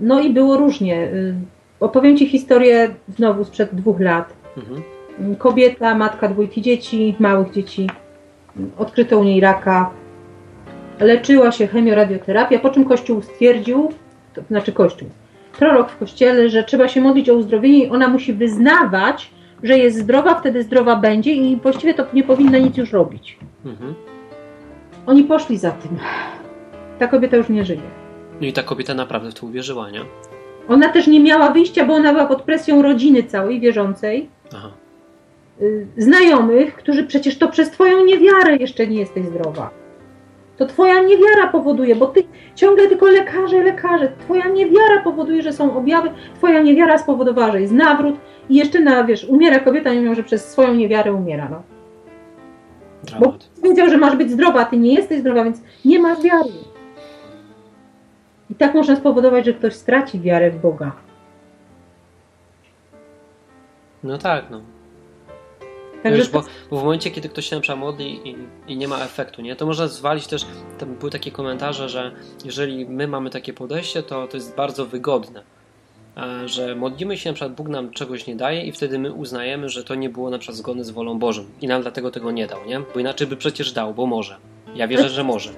[0.00, 1.02] No i było różnie.
[1.04, 1.34] Y,
[1.80, 4.32] opowiem Ci historię znowu sprzed dwóch lat.
[4.56, 4.82] Mhm.
[5.36, 7.90] Kobieta, matka dwójki dzieci, małych dzieci.
[8.78, 9.90] Odkryto u niej raka.
[11.00, 13.92] Leczyła się chemioradioterapia, po czym Kościół stwierdził,
[14.34, 15.08] to znaczy Kościół,
[15.58, 19.30] prorok w Kościele, że trzeba się modlić o uzdrowienie i ona musi wyznawać,
[19.62, 23.38] że jest zdrowa, wtedy zdrowa będzie i właściwie to nie powinna nic już robić.
[23.64, 23.94] Mhm.
[25.06, 25.98] Oni poszli za tym.
[26.98, 27.80] Ta kobieta już nie żyje.
[28.40, 30.00] No i ta kobieta naprawdę w to uwierzyła, nie?
[30.68, 34.28] Ona też nie miała wyjścia, bo ona była pod presją rodziny całej wierzącej.
[34.54, 34.70] Aha.
[35.62, 39.70] Y, znajomych, którzy przecież to przez Twoją niewiarę jeszcze nie jesteś zdrowa.
[40.58, 42.22] To Twoja niewiara powoduje, bo Ty
[42.54, 44.12] ciągle tylko lekarze, lekarze.
[44.18, 46.10] Twoja niewiara powoduje, że są objawy.
[46.34, 48.14] Twoja niewiara spowodowała, że jest nawrót,
[48.48, 51.62] i jeszcze na, wiesz, umiera kobieta, mimo że przez swoją niewiarę umiera, no.
[53.20, 56.50] Bo powiedział, że masz być zdrowa, a ty nie jesteś zdrowa, więc nie masz wiary.
[58.50, 60.92] I tak można spowodować, że ktoś straci wiarę w Boga.
[64.02, 64.60] No tak, no.
[66.02, 68.36] Także Wiesz, bo, bo, w momencie, kiedy ktoś się na przykład modli i,
[68.72, 70.46] i, nie ma efektu, nie, to można zwalić też,
[70.78, 72.12] tam były takie komentarze, że
[72.44, 75.42] jeżeli my mamy takie podejście, to to jest bardzo wygodne
[76.44, 79.84] że modlimy się, na przykład Bóg nam czegoś nie daje i wtedy my uznajemy, że
[79.84, 82.58] to nie było na przykład zgodne z wolą Bożą i nam dlatego tego nie dał,
[82.66, 82.80] nie?
[82.94, 84.36] Bo inaczej by przecież dał, bo może.
[84.74, 85.50] Ja wierzę, że może.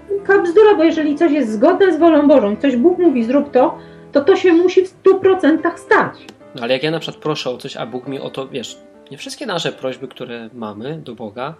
[0.42, 3.78] Bzdura, bo jeżeli coś jest zgodne z wolą Bożą, coś Bóg mówi zrób to,
[4.12, 6.14] to to się musi w 100% stać.
[6.54, 8.78] No ale jak ja na przykład proszę o coś, a Bóg mi o to, wiesz,
[9.10, 11.54] nie wszystkie nasze prośby, które mamy do Boga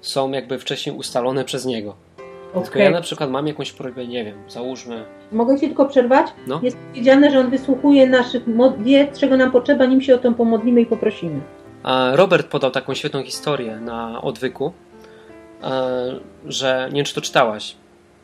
[0.00, 1.96] są jakby wcześniej ustalone przez Niego.
[2.50, 2.64] Okay.
[2.64, 5.04] Tylko ja na przykład mam jakąś prośbę, nie wiem, załóżmy.
[5.32, 6.26] Mogę Ci tylko przerwać?
[6.46, 6.60] No.
[6.62, 8.42] Jest powiedziane, że On wysłuchuje naszych,
[8.78, 11.40] wie, czego nam potrzeba, nim się o to pomodlimy i poprosimy.
[12.12, 14.72] Robert podał taką świetną historię na odwyku,
[16.46, 17.76] że nie wiem, czy to czytałaś.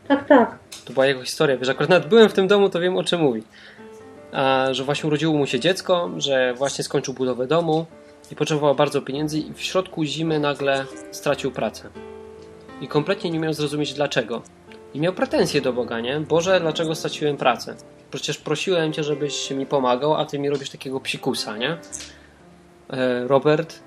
[0.08, 0.58] Tak, tak.
[0.84, 1.56] To była jego historia.
[1.56, 3.42] Wiesz, akurat nawet byłem w tym domu, to wiem o czym mówi.
[4.70, 7.86] Że właśnie urodziło mu się dziecko, że właśnie skończył budowę domu
[8.30, 11.90] i potrzebował bardzo pieniędzy i w środku zimy nagle stracił pracę
[12.82, 14.42] i kompletnie nie miał zrozumieć dlaczego.
[14.94, 16.20] I miał pretensje do Boga, nie?
[16.20, 17.76] Boże, dlaczego straciłem pracę?
[18.10, 21.78] Przecież prosiłem Cię, żebyś mi pomagał, a Ty mi robisz takiego psikusa, nie?
[22.90, 23.78] E, Robert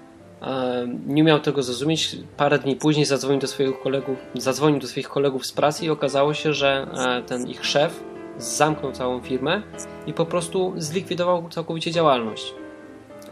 [0.41, 2.17] e, nie miał tego zrozumieć.
[2.37, 6.33] Parę dni później zadzwonił do swoich kolegów, zadzwonił do swoich kolegów z pracy i okazało
[6.33, 8.03] się, że e, ten ich szef
[8.37, 9.61] zamknął całą firmę
[10.07, 12.53] i po prostu zlikwidował całkowicie działalność.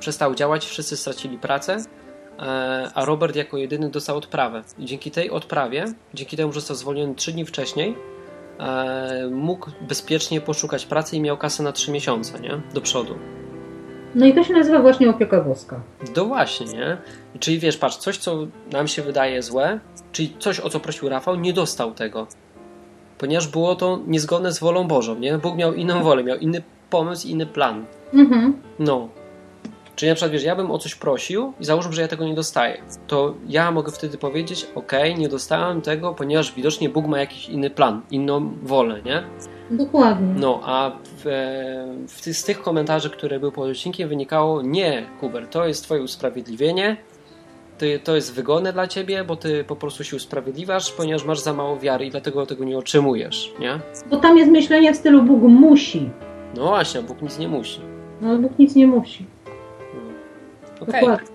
[0.03, 1.77] Przestał działać, wszyscy stracili pracę,
[2.39, 4.63] e, a Robert jako jedyny dostał odprawę.
[4.79, 7.95] I dzięki tej odprawie, dzięki temu, że został zwolniony 3 dni wcześniej,
[8.59, 12.61] e, mógł bezpiecznie poszukać pracy i miał kasę na 3 miesiące, nie?
[12.73, 13.15] Do przodu.
[14.15, 15.79] No i to się nazywa właśnie opieka boska.
[16.15, 16.97] No właśnie, nie?
[17.39, 19.79] Czyli wiesz, patrz, coś, co nam się wydaje złe,
[20.11, 22.27] czyli coś, o co prosił Rafał, nie dostał tego.
[23.17, 25.37] Ponieważ było to niezgodne z wolą Bożą, nie?
[25.37, 27.85] Bóg miał inną wolę, miał inny pomysł, inny plan.
[28.13, 28.61] Mhm.
[28.79, 29.22] No.
[29.95, 32.33] Czyli na przykład, wiesz, ja bym o coś prosił i załóżmy, że ja tego nie
[32.33, 32.81] dostaję.
[33.07, 37.69] To ja mogę wtedy powiedzieć, ok, nie dostałem tego, ponieważ widocznie Bóg ma jakiś inny
[37.69, 39.23] plan, inną wolę, nie?
[39.71, 40.33] Dokładnie.
[40.37, 45.05] No, a w, e, w ty, z tych komentarzy, które były pod odcinkiem, wynikało nie,
[45.19, 46.97] Kuber, to jest twoje usprawiedliwienie,
[47.77, 51.53] ty, to jest wygodne dla ciebie, bo ty po prostu się usprawiedliwiasz, ponieważ masz za
[51.53, 53.79] mało wiary i dlatego tego nie otrzymujesz, nie?
[54.09, 56.09] Bo tam jest myślenie w stylu Bóg musi.
[56.55, 57.79] No właśnie, Bóg nic nie musi.
[58.21, 59.25] No Bóg nic nie musi.
[60.89, 61.01] Okej.
[61.01, 61.27] Dokładnie.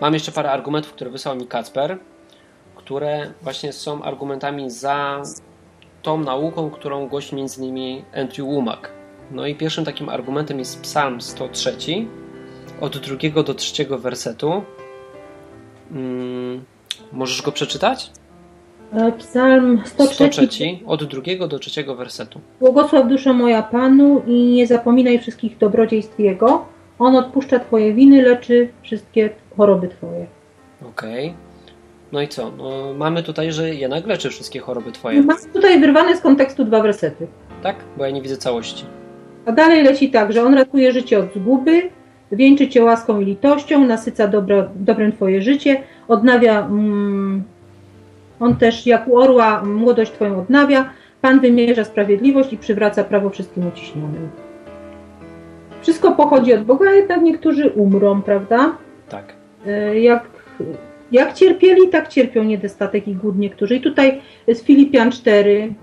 [0.00, 1.98] Mam jeszcze parę argumentów, które wysłał mi Kacper,
[2.74, 5.22] które właśnie są argumentami za
[6.02, 8.88] tą nauką, którą głosi między innymi Andrew Womack.
[9.30, 11.76] No i pierwszym takim argumentem jest Psalm 103,
[12.80, 14.62] od drugiego do trzeciego wersetu.
[15.90, 16.64] Mm,
[17.12, 18.10] możesz go przeczytać?
[18.92, 20.14] E, Psalm 103.
[20.14, 22.40] 103, od drugiego do trzeciego wersetu.
[22.60, 26.73] Błogosław dusza moja Panu i nie zapominaj wszystkich dobrodziejstw Jego.
[26.98, 30.26] On odpuszcza Twoje winy, leczy wszystkie choroby Twoje.
[30.88, 31.34] Okej.
[32.14, 32.52] No i co?
[32.58, 35.22] No, mamy tutaj, że jednak leczy wszystkie choroby twoje.
[35.22, 37.26] Mam tutaj wyrwane z kontekstu dwa wersety.
[37.62, 37.76] Tak?
[37.96, 38.84] Bo ja nie widzę całości.
[39.46, 41.90] A dalej leci tak, że On ratuje życie od zguby,
[42.32, 47.42] wieńczy Cię łaską i litością, nasyca dobro, dobrem Twoje życie, odnawia, mm,
[48.40, 50.90] On też jak u orła młodość Twoją odnawia,
[51.20, 54.28] Pan wymierza sprawiedliwość i przywraca prawo wszystkim uciśnionym.
[55.84, 58.76] Wszystko pochodzi od Boga, a jednak niektórzy umrą, prawda?
[59.08, 59.32] Tak.
[59.66, 60.24] E, Jak,
[61.12, 63.76] jak cierpieli, tak cierpią niedostatek i głód niektórzy.
[63.76, 65.74] I tutaj z Filipian 4,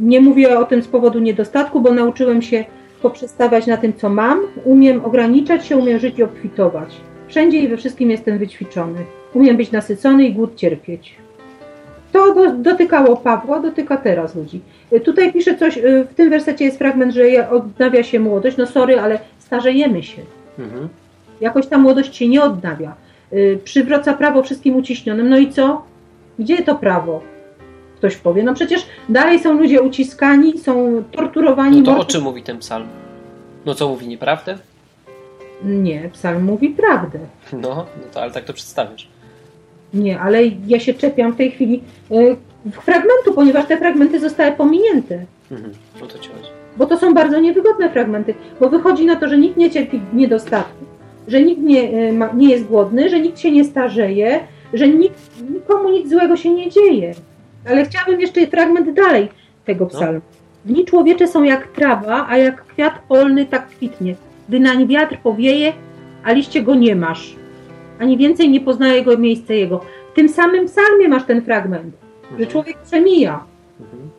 [0.00, 2.64] nie mówię o tym z powodu niedostatku, bo nauczyłem się
[3.02, 4.40] poprzestawać na tym, co mam.
[4.64, 6.96] Umiem ograniczać się, umiem żyć i obfitować.
[7.28, 8.98] Wszędzie i we wszystkim jestem wyćwiczony.
[9.34, 11.14] Umiem być nasycony i głód cierpieć.
[12.12, 14.60] To do, dotykało Pawła, dotyka teraz ludzi.
[14.92, 18.56] E, Tutaj pisze coś, e, w tym wersecie jest fragment, że odnawia się młodość.
[18.56, 20.22] No sorry, ale starzejemy się.
[20.58, 20.88] Mhm.
[21.40, 22.94] Jakoś ta młodość się nie odnawia.
[23.32, 25.28] Yy, przywraca prawo wszystkim uciśnionym.
[25.28, 25.82] No i co?
[26.38, 27.20] Gdzie to prawo?
[27.96, 28.42] Ktoś powie.
[28.42, 31.80] No przecież dalej są ludzie uciskani, są torturowani.
[31.82, 32.88] No to o czym mówi ten psalm?
[33.66, 34.58] No co mówi nieprawdę?
[35.64, 37.18] Nie, psalm mówi prawdę.
[37.52, 39.08] No, no to ale tak to przedstawisz.
[39.94, 42.36] Nie, ale ja się czepiam w tej chwili yy,
[42.72, 45.24] fragmentu, ponieważ te fragmenty zostały pominięte.
[45.50, 45.72] Mhm.
[46.02, 46.48] O to ci chodzi.
[46.76, 50.84] Bo to są bardzo niewygodne fragmenty, bo wychodzi na to, że nikt nie cierpi niedostatku,
[51.28, 54.40] że nikt nie, y, ma, nie jest głodny, że nikt się nie starzeje,
[54.72, 57.14] że nikt, nikomu nic złego się nie dzieje.
[57.70, 59.28] Ale chciałabym jeszcze fragment dalej
[59.64, 60.20] tego psalmu.
[60.64, 64.14] Dni człowiecze są jak trawa, a jak kwiat polny tak kwitnie.
[64.48, 65.72] Gdy nań wiatr powieje,
[66.24, 67.36] a liście go nie masz.
[68.00, 69.80] Ani więcej nie poznaje jego miejsce jego.
[70.12, 72.50] W tym samym psalmie masz ten fragment, że Mhm.
[72.50, 73.44] człowiek przemija.
[73.80, 74.10] Mhm.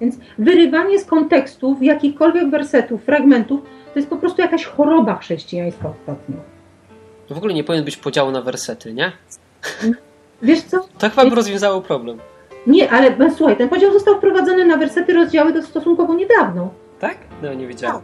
[0.00, 3.60] Więc wyrywanie z kontekstów jakichkolwiek wersetów, fragmentów,
[3.92, 6.36] to jest po prostu jakaś choroba chrześcijańska ostatnio.
[7.30, 9.12] W ogóle nie powinien być podziału na wersety, nie?
[10.42, 10.80] Wiesz co?
[10.98, 12.18] To chyba by rozwiązało problem.
[12.66, 16.70] Nie, ale no, słuchaj, ten podział został wprowadzony na wersety rozdziały do stosunkowo niedawno.
[17.00, 17.16] Tak?
[17.42, 18.02] No nie wiedziałem.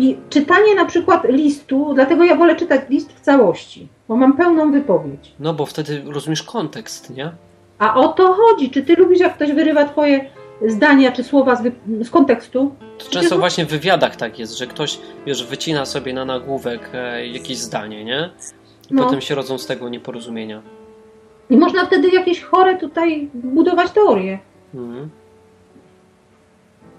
[0.00, 4.72] I czytanie na przykład listu, dlatego ja wolę czytać list w całości, bo mam pełną
[4.72, 5.34] wypowiedź.
[5.40, 7.32] No bo wtedy rozumiesz kontekst, nie?
[7.78, 8.70] A o to chodzi.
[8.70, 10.30] Czy ty lubisz, jak ktoś wyrywa twoje
[10.66, 11.72] zdania czy słowa z, wy-
[12.04, 12.74] z kontekstu?
[12.98, 17.26] To często właśnie w wywiadach tak jest, że ktoś, wiesz, wycina sobie na nagłówek e,
[17.26, 18.30] jakieś zdanie, nie?
[18.90, 19.04] I No.
[19.04, 20.62] potem się rodzą z tego nieporozumienia.
[21.50, 24.38] I można wtedy jakieś chore tutaj budować teorie.
[24.74, 25.08] Mhm.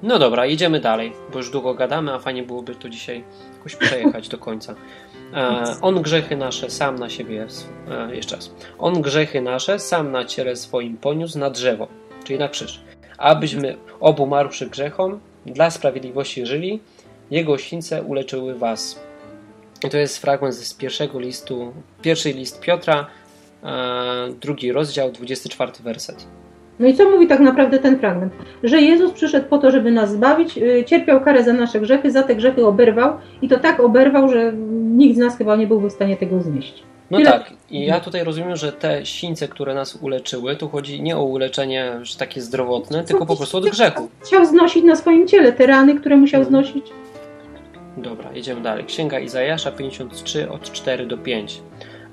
[0.03, 3.23] No dobra, idziemy dalej, bo już długo gadamy, a fajnie byłoby tu dzisiaj
[3.57, 4.75] jakoś przejechać do końca.
[5.33, 7.47] E, on grzechy nasze sam na siebie,
[7.91, 8.51] e, jeszcze raz.
[8.79, 11.87] On grzechy nasze sam na ciele swoim poniósł na drzewo,
[12.23, 12.81] czyli na krzyż,
[13.17, 16.79] abyśmy obumarłszy grzechom dla sprawiedliwości żyli,
[17.31, 18.99] jego sińce uleczyły was.
[19.83, 23.07] I to jest fragment z pierwszego listu, pierwszy list Piotra,
[23.63, 26.27] e, drugi rozdział, 24 werset.
[26.79, 28.33] No i co mówi tak naprawdę ten fragment?
[28.63, 32.23] Że Jezus przyszedł po to, żeby nas zbawić, yy, cierpiał karę za nasze grzechy, za
[32.23, 35.93] te grzechy oberwał i to tak oberwał, że nikt z nas chyba nie byłby w
[35.93, 36.83] stanie tego znieść.
[37.11, 41.01] No Tyle- tak, i ja tutaj rozumiem, że te sińce, które nas uleczyły, tu chodzi
[41.01, 44.09] nie o uleczenie że takie zdrowotne, tylko po prostu od grzechu.
[44.21, 46.63] Musiał znosić na swoim ciele te rany, które musiał Mhm.
[46.65, 46.85] znosić.
[47.97, 48.85] Dobra, jedziemy dalej.
[48.85, 51.61] Księga Izajasza 53 od 4 do 5.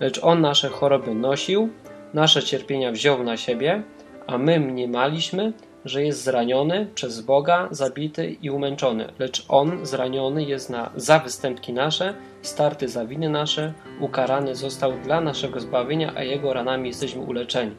[0.00, 1.68] Lecz on nasze choroby nosił,
[2.14, 3.82] nasze cierpienia wziął na siebie,
[4.28, 5.52] a my mniemaliśmy,
[5.84, 9.08] że jest zraniony przez Boga, zabity i umęczony.
[9.18, 15.20] Lecz on zraniony jest na, za występki nasze, starty za winy nasze, ukarany został dla
[15.20, 17.74] naszego zbawienia, a jego ranami jesteśmy uleczeni.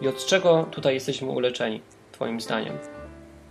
[0.00, 1.80] I od czego tutaj jesteśmy uleczeni,
[2.12, 2.72] Twoim zdaniem?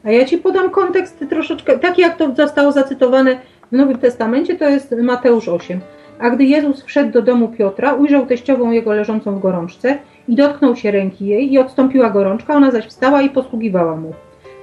[0.03, 3.39] A ja ci podam kontekst troszeczkę, taki jak to zostało zacytowane
[3.71, 5.81] w Nowym Testamencie, to jest Mateusz 8.
[6.19, 9.97] A gdy Jezus wszedł do domu Piotra, ujrzał teściową jego leżącą w gorączce
[10.31, 14.13] i dotknął się ręki jej i odstąpiła gorączka, ona zaś wstała i posługiwała mu.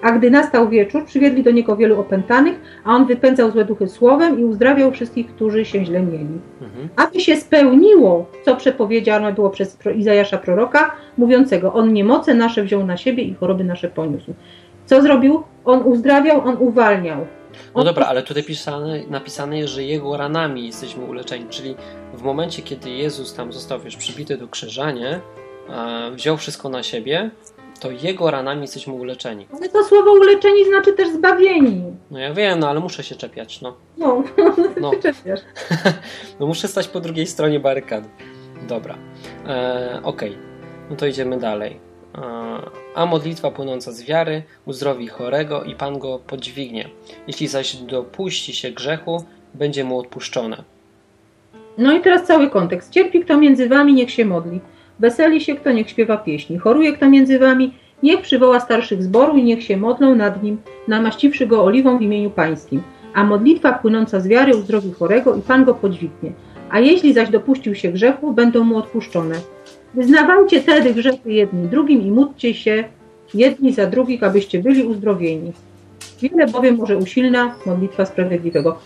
[0.03, 4.41] A gdy nastał wieczór, przywiedli do niego wielu opętanych, a on wypędzał złe duchy słowem
[4.41, 6.39] i uzdrawiał wszystkich, którzy się źle mieli.
[6.63, 6.89] Mhm.
[6.97, 12.97] aby się spełniło, co przepowiedziane było przez Izajasza proroka, mówiącego, on niemoce nasze wziął na
[12.97, 14.35] siebie i choroby nasze poniósł.
[14.87, 15.43] Co zrobił?
[15.65, 17.27] On uzdrawiał, on uwalniał.
[17.75, 21.75] No dobra, ale tutaj pisane, napisane jest, że jego ranami jesteśmy uleczeni, czyli
[22.15, 25.21] w momencie, kiedy Jezus tam został wiesz, przybity do krzyża, nie?
[26.13, 27.31] Wziął wszystko na siebie,
[27.81, 29.47] to jego ranami jesteśmy uleczeni.
[29.57, 31.83] Ale to słowo uleczeni znaczy też zbawieni.
[32.11, 33.77] No ja wiem, no ale muszę się czepiać, no.
[33.99, 34.23] No,
[34.81, 34.91] No.
[34.91, 35.41] ty czepiasz.
[36.41, 38.09] No muszę stać po drugiej stronie barykady.
[38.69, 38.99] Dobra,
[39.47, 40.37] e, okej,
[40.91, 41.81] no to idziemy dalej.
[42.15, 42.21] E,
[42.95, 46.89] a modlitwa płynąca z wiary uzdrowi chorego i Pan go podźwignie.
[47.27, 50.63] Jeśli zaś dopuści się grzechu, będzie mu odpuszczone.
[51.79, 52.93] No i teraz cały kontekst.
[52.93, 54.61] Cierpi kto między wami, niech się modli.
[55.01, 56.59] Weseli się kto, niech śpiewa pieśni.
[56.59, 61.47] Choruje kto między wami, niech przywoła starszych zboru i niech się modlą nad nim, namaściwszy
[61.47, 62.83] go oliwą w imieniu pańskim.
[63.15, 66.33] A modlitwa płynąca z wiary uzdrowi chorego i Pan go podźwignie.
[66.71, 69.35] A jeśli zaś dopuścił się grzechu, będą mu odpuszczone.
[69.95, 72.85] Wyznawajcie tedy grzechy jedni drugim i módlcie się
[73.35, 75.53] jedni za drugich, abyście byli uzdrowieni.
[76.23, 78.79] Wiele bowiem może usilna modlitwa sprawiedliwego.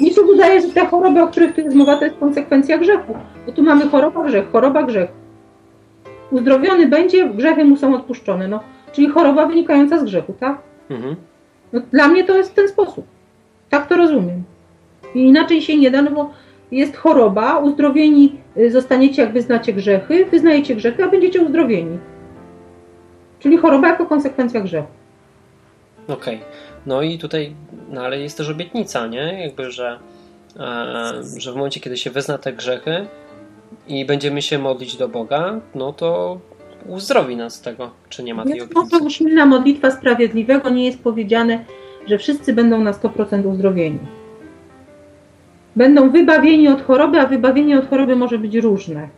[0.00, 3.14] Mi się wydaje, że te choroby, o których tu jest mowa, to jest konsekwencja grzechu.
[3.46, 5.10] Bo tu mamy choroba, grzech, choroba, grzech.
[6.30, 8.48] Uzdrowiony będzie, grzechy mu są odpuszczone.
[8.48, 8.60] No,
[8.92, 10.58] czyli choroba wynikająca z grzechu, tak?
[10.90, 11.16] Mhm.
[11.72, 13.06] No, dla mnie to jest w ten sposób.
[13.70, 14.42] Tak to rozumiem.
[15.14, 16.30] I inaczej się nie da, no bo
[16.70, 21.98] jest choroba, uzdrowieni y, zostaniecie, jak wyznacie grzechy, wyznajecie grzechy, a będziecie uzdrowieni.
[23.38, 24.88] Czyli choroba jako konsekwencja grzechu.
[26.08, 26.40] Okej.
[26.86, 27.54] No i tutaj,
[27.88, 29.42] no ale jest też obietnica, nie?
[29.42, 29.98] Jakby, że,
[30.60, 33.06] e, że w momencie, kiedy się wyzna te grzechy
[33.88, 36.38] i będziemy się modlić do Boga, no to
[36.88, 39.04] uzdrowi nas z tego, czy nie ma tej Więc może obietnicy.
[39.06, 41.64] usilna modlitwa sprawiedliwego nie jest powiedziane,
[42.06, 43.98] że wszyscy będą na 100% uzdrowieni.
[45.76, 49.08] Będą wybawieni od choroby, a wybawienie od choroby może być różne.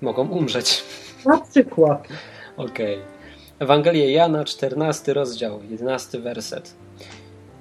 [0.00, 0.84] Mogą umrzeć.
[1.26, 2.08] Na przykład.
[2.56, 2.98] Okej.
[3.58, 6.74] Ewangelia Jana, 14 rozdział, 11 werset.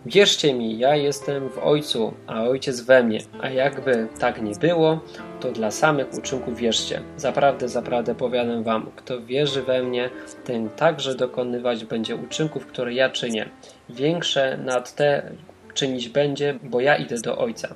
[0.06, 5.00] Wierzcie mi, ja jestem w Ojcu, a Ojciec we mnie, a jakby tak nie było,
[5.40, 7.02] to dla samych uczynków wierzcie.
[7.18, 10.10] Zaprawdę, zaprawdę powiadam wam, kto wierzy we mnie,
[10.44, 13.50] ten także dokonywać będzie uczynków, które ja czynię.
[13.90, 15.32] Większe nad te
[15.74, 17.76] czynić będzie, bo ja idę do Ojca.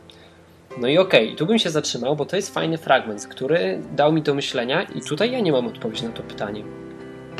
[0.77, 4.21] No i okej, tu bym się zatrzymał, bo to jest fajny fragment, który dał mi
[4.21, 6.63] do myślenia i tutaj ja nie mam odpowiedzi na to pytanie.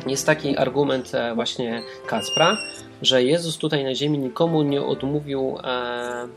[0.08, 2.58] Jest taki argument e, właśnie Kacpra,
[3.02, 6.28] że Jezus tutaj na ziemi nikomu nie odmówił e,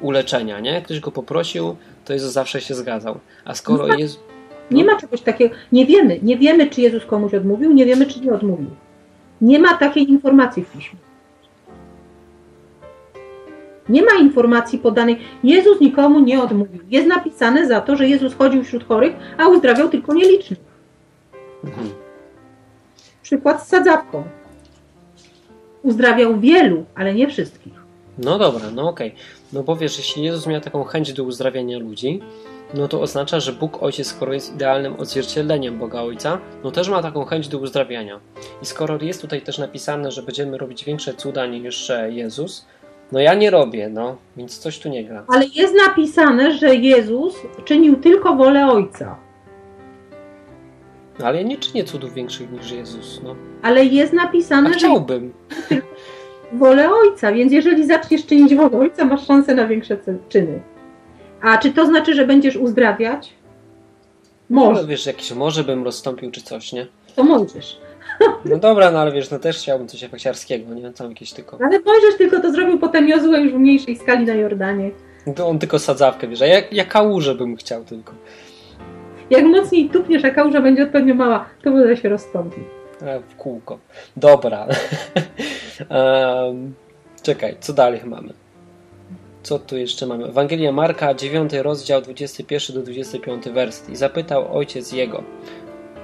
[0.00, 0.82] uleczenia, nie?
[0.82, 3.18] Ktoś go poprosił, to Jezus zawsze się zgadzał.
[3.44, 3.98] A skoro No tak.
[3.98, 4.20] Jezus...
[4.70, 5.54] Nie ma czegoś takiego.
[5.72, 6.18] Nie wiemy.
[6.22, 8.70] Nie wiemy, czy Jezus komuś odmówił, nie wiemy, czy nie odmówił.
[9.40, 10.98] Nie ma takiej informacji w piśmie.
[13.88, 15.18] Nie ma informacji podanej.
[15.44, 16.80] Jezus nikomu nie odmówił.
[16.88, 20.58] Jest napisane za to, że Jezus chodził wśród chorych, a uzdrawiał tylko nielicznych.
[21.64, 21.88] Mhm.
[23.22, 24.24] Przykład z sadzawką.
[25.82, 27.72] Uzdrawiał wielu, ale nie wszystkich.
[28.18, 29.14] No dobra, no okej.
[29.52, 32.20] No bo wiesz, jeśli Jezus miał taką chęć do uzdrawiania ludzi,
[32.74, 37.02] no to oznacza, że Bóg Ojciec, skoro jest idealnym odzwierciedleniem Boga Ojca, no też ma
[37.02, 38.20] taką chęć do uzdrawiania.
[38.62, 42.66] I skoro jest tutaj też napisane, że będziemy robić większe cuda niż Jezus,
[43.12, 45.24] no ja nie robię, no, więc coś tu nie gra.
[45.28, 49.27] Ale jest napisane, że Jezus czynił tylko wolę Ojca.
[51.20, 53.36] No, ale ja nie czynię cudów większych niż Jezus, no.
[53.62, 55.32] Ale jest A napisane, że chciałbym.
[56.52, 59.96] wolę Ojca, więc jeżeli zaczniesz czynić wolę Ojca, masz szansę na większe
[60.28, 60.60] czyny.
[61.42, 63.32] A czy to znaczy, że będziesz uzdrawiać?
[64.50, 66.86] Może, Może, wiesz, jakiś może bym rozstąpił czy coś, nie?
[67.16, 67.80] to możesz.
[68.44, 70.90] No dobra, no ale wiesz, no też chciałbym coś efekciarskiego, nie?
[70.92, 71.58] Tam jakieś tylko...
[71.60, 74.90] Ale Mojżesz tylko to zrobił potem Jozue już w mniejszej skali na Jordanie.
[75.36, 78.12] To on tylko sadzawkę, wiesz, a ja, ja kałużę bym chciał tylko.
[79.30, 82.60] Jak mocniej tupniesz, a kałuża będzie odpowiednio mała, to woda się rozstąpi.
[83.02, 83.78] E, W kółko.
[84.16, 84.66] Dobra.
[85.88, 86.74] Em,
[87.22, 88.28] czekaj, co dalej mamy?
[89.42, 90.24] Co tu jeszcze mamy?
[90.26, 93.90] Ewangelia Marka, 9 rozdział, 21 do 25 werset.
[93.90, 95.22] I zapytał ojciec jego,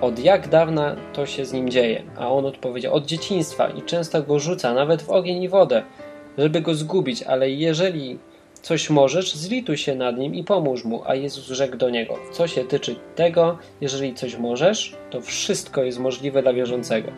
[0.01, 2.03] od jak dawna to się z nim dzieje?
[2.19, 5.83] A on odpowiedział, od dzieciństwa i często go rzuca, nawet w ogień i wodę,
[6.39, 8.19] żeby go zgubić, ale jeżeli
[8.65, 11.03] coś możesz, zlituj się nad nim i pomóż mu.
[11.07, 15.99] A Jezus rzekł do niego, co się tyczy tego, jeżeli coś możesz, to wszystko jest
[15.99, 17.11] możliwe dla wierzącego.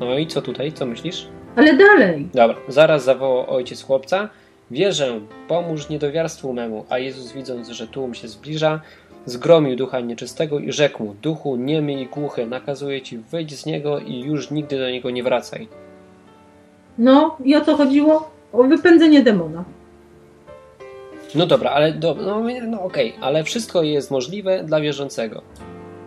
[0.00, 1.28] No i co tutaj, co myślisz?
[1.56, 2.28] Ale dalej.
[2.34, 4.28] Dobra, zaraz zawołał ojciec chłopca.
[4.70, 6.84] Wierzę, pomóż niedowiarstwu memu.
[6.88, 8.80] A Jezus widząc, że tłum się zbliża,
[9.26, 13.98] zgromił ducha nieczystego i rzekł mu, duchu niemy i głuchy, nakazuję ci wyjść z niego
[13.98, 15.68] i już nigdy do niego nie wracaj.
[16.98, 18.30] No i o co chodziło?
[18.52, 19.64] O wypędzenie demona.
[21.34, 25.42] No dobra, ale do, no, no okej, ale wszystko jest możliwe dla wierzącego.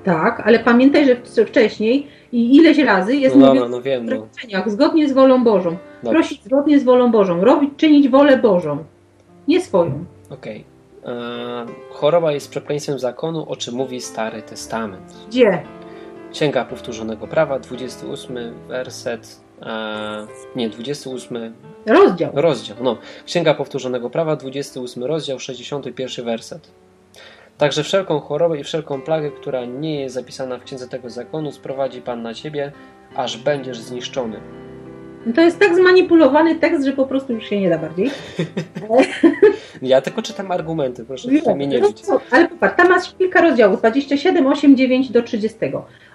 [0.03, 3.81] Tak, ale pamiętaj, że wcześniej i ileś razy jest No mówione no
[4.15, 4.27] no.
[4.35, 5.77] życzeniach, zgodnie z wolą Bożą.
[6.03, 6.19] Dobra.
[6.19, 8.83] Prosić zgodnie z wolą Bożą, robić, czynić wolę Bożą,
[9.47, 10.05] nie swoją.
[10.29, 10.63] Okej.
[11.05, 15.13] E, Choroba jest przekleństwem zakonu, o czym mówi Stary Testament.
[15.27, 15.63] Gdzie?
[16.31, 21.53] Księga Powtórzonego Prawa, 28 werset, e, nie, 28
[21.85, 22.31] Rozdział.
[22.33, 22.97] rozdział, no.
[23.25, 26.71] Księga Powtórzonego Prawa, 28 rozdział, 61 werset.
[27.57, 32.01] Także wszelką chorobę i wszelką plagę, która nie jest zapisana w księdze tego zakonu, sprowadzi
[32.01, 32.71] Pan na ciebie,
[33.15, 34.39] aż będziesz zniszczony.
[35.25, 38.11] No To jest tak zmanipulowany tekst, że po prostu już się nie da bardziej.
[39.81, 43.41] Ja tylko czytam argumenty, proszę tutaj mnie nie No co, Ale popatrz, tam masz kilka
[43.41, 45.59] rozdziałów, 27, 8, 9 do 30.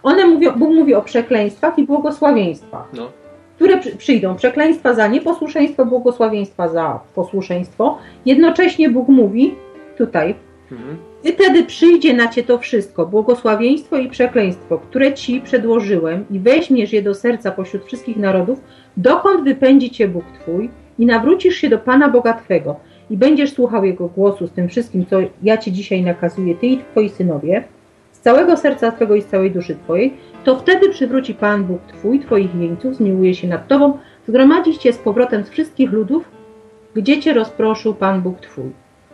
[0.02, 3.10] One mówią, Bóg mówi o przekleństwach i błogosławieństwach, No,
[3.54, 4.34] które przy, przyjdą.
[4.34, 7.98] Przekleństwa za nieposłuszeństwo, błogosławieństwa za posłuszeństwo.
[8.26, 9.54] Jednocześnie Bóg mówi
[9.98, 10.34] tutaj,
[10.72, 10.96] mhm.
[11.24, 16.92] i wtedy przyjdzie na cię to wszystko, błogosławieństwo i przekleństwo, które ci przedłożyłem i weźmiesz
[16.92, 18.60] je do serca pośród wszystkich narodów,
[18.96, 22.76] dokąd wypędzi cię Bóg twój i nawrócisz się do Pana Boga twego
[23.10, 26.78] i będziesz słuchał Jego głosu z tym wszystkim, co ja ci dzisiaj nakazuję, ty i
[26.78, 27.64] twoi synowie,
[28.22, 30.14] całego serca twego i z całej duszy twojej,
[30.44, 33.98] to wtedy przywróci Pan Bóg twój, twoich jeńców, zmiłuje się nad tobą,
[34.28, 36.30] zgromadzi cię z powrotem z wszystkich ludów,
[36.94, 38.72] gdzie cię rozproszył Pan Bóg twój.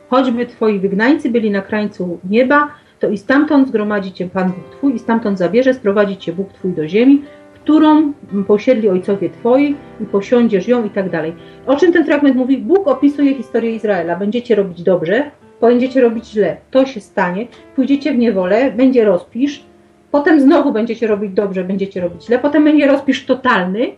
[0.09, 2.69] Choćby twoi wygnańcy byli na krańcu nieba,
[3.01, 6.73] to i stamtąd zgromadzi cię Pan Bóg Twój i stamtąd zabierze, sprowadzi cię Bóg Twój
[6.73, 7.23] do ziemi,
[7.55, 8.13] którą
[8.47, 11.33] posiedli ojcowie Twoi i posiądziesz ją i tak dalej.
[11.67, 12.59] O czym ten fragment mówi?
[12.59, 14.17] Bóg opisuje historię Izraela.
[14.17, 15.31] Będziecie robić dobrze,
[15.61, 16.57] będziecie robić źle.
[16.71, 17.47] To się stanie.
[17.77, 19.65] Pójdziecie w niewolę, będzie rozpisz,
[20.11, 23.91] potem znowu będziecie robić dobrze, będziecie robić źle, potem będzie rozpisz totalny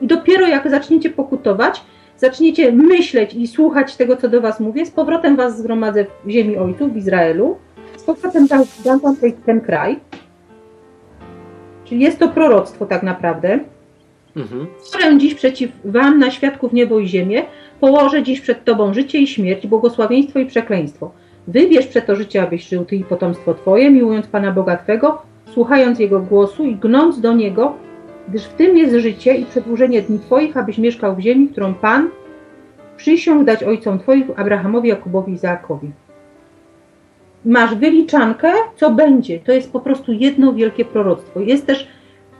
[0.00, 1.82] i dopiero jak zaczniecie pokutować,
[2.16, 6.56] zaczniecie myśleć i słuchać tego, co do was mówię, z powrotem was zgromadzę w ziemi
[6.56, 7.56] ojców, w Izraelu,
[7.96, 10.00] z powrotem dam, dam wam ten, ten kraj.
[11.84, 13.58] Czyli jest to proroctwo tak naprawdę.
[14.36, 14.66] Mhm.
[15.18, 17.42] Dziś przeciw wam na świadków niebo i ziemię,
[17.80, 21.10] położę dziś przed tobą życie i śmierć, błogosławieństwo i przekleństwo.
[21.48, 25.22] Wybierz przeto życie, abyś żył ty i potomstwo twoje, miłując Pana Boga twego,
[25.52, 27.74] słuchając Jego głosu i gnąc do Niego,
[28.28, 32.08] gdyż w tym jest życie i przedłużenie dni twoich, abyś mieszkał w ziemi, którą Pan
[32.96, 35.90] przysiągł dać ojcom twoich, Abrahamowi, Jakubowi i Izaakowi.
[37.44, 39.40] Masz wyliczankę, co będzie.
[39.40, 41.40] To jest po prostu jedno wielkie proroctwo.
[41.40, 41.88] Jest też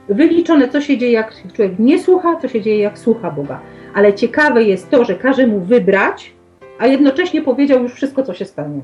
[0.09, 3.59] wyliczone, co się dzieje, jak człowiek nie słucha, co się dzieje, jak słucha Boga.
[3.97, 6.31] Ale ciekawe jest to, że każe mu wybrać,
[6.79, 8.81] a jednocześnie powiedział już wszystko, co się stanie.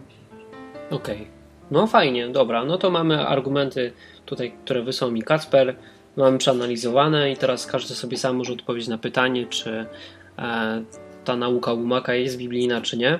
[0.91, 1.27] Okej.
[1.71, 2.65] No fajnie, dobra.
[2.65, 3.91] No to mamy argumenty
[4.25, 5.75] tutaj, które wysłał mi Kacper.
[6.17, 9.85] Mamy przeanalizowane i teraz każdy sobie sam może odpowiedzieć na pytanie, czy
[10.39, 10.83] e,
[11.25, 13.19] ta nauka Łumaka jest biblijna, czy nie.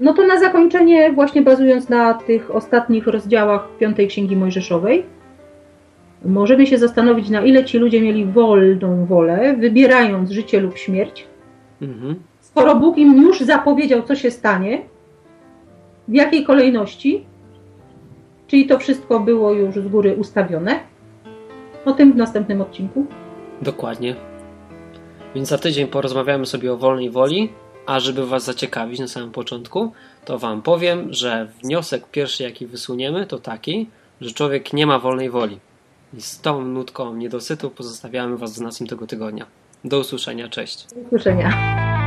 [0.00, 5.06] No to na zakończenie, właśnie bazując na tych ostatnich rozdziałach Piątej Księgi Mojżeszowej,
[6.24, 11.26] możemy się zastanowić, na ile ci ludzie mieli wolną wolę, wybierając życie lub śmierć,
[11.82, 12.14] Mhm.
[12.40, 14.82] skoro Bóg im już zapowiedział, co się stanie,
[16.08, 17.24] w jakiej kolejności,
[18.46, 20.80] czyli to wszystko było już z góry ustawione.
[21.84, 23.06] O tym w następnym odcinku.
[23.62, 24.14] Dokładnie.
[25.34, 27.48] Więc za tydzień porozmawiamy sobie o wolnej woli,
[27.86, 29.92] a żeby Was zaciekawić na samym początku,
[30.24, 33.86] to Wam powiem, że wniosek pierwszy, jaki wysuniemy, to taki,
[34.20, 35.58] że człowiek nie ma wolnej woli.
[36.14, 39.46] I z tą nutką niedosytu pozostawiamy Was z następnego tygodnia.
[39.84, 40.86] Do usłyszenia, cześć.
[40.94, 41.99] Do usłyszenia.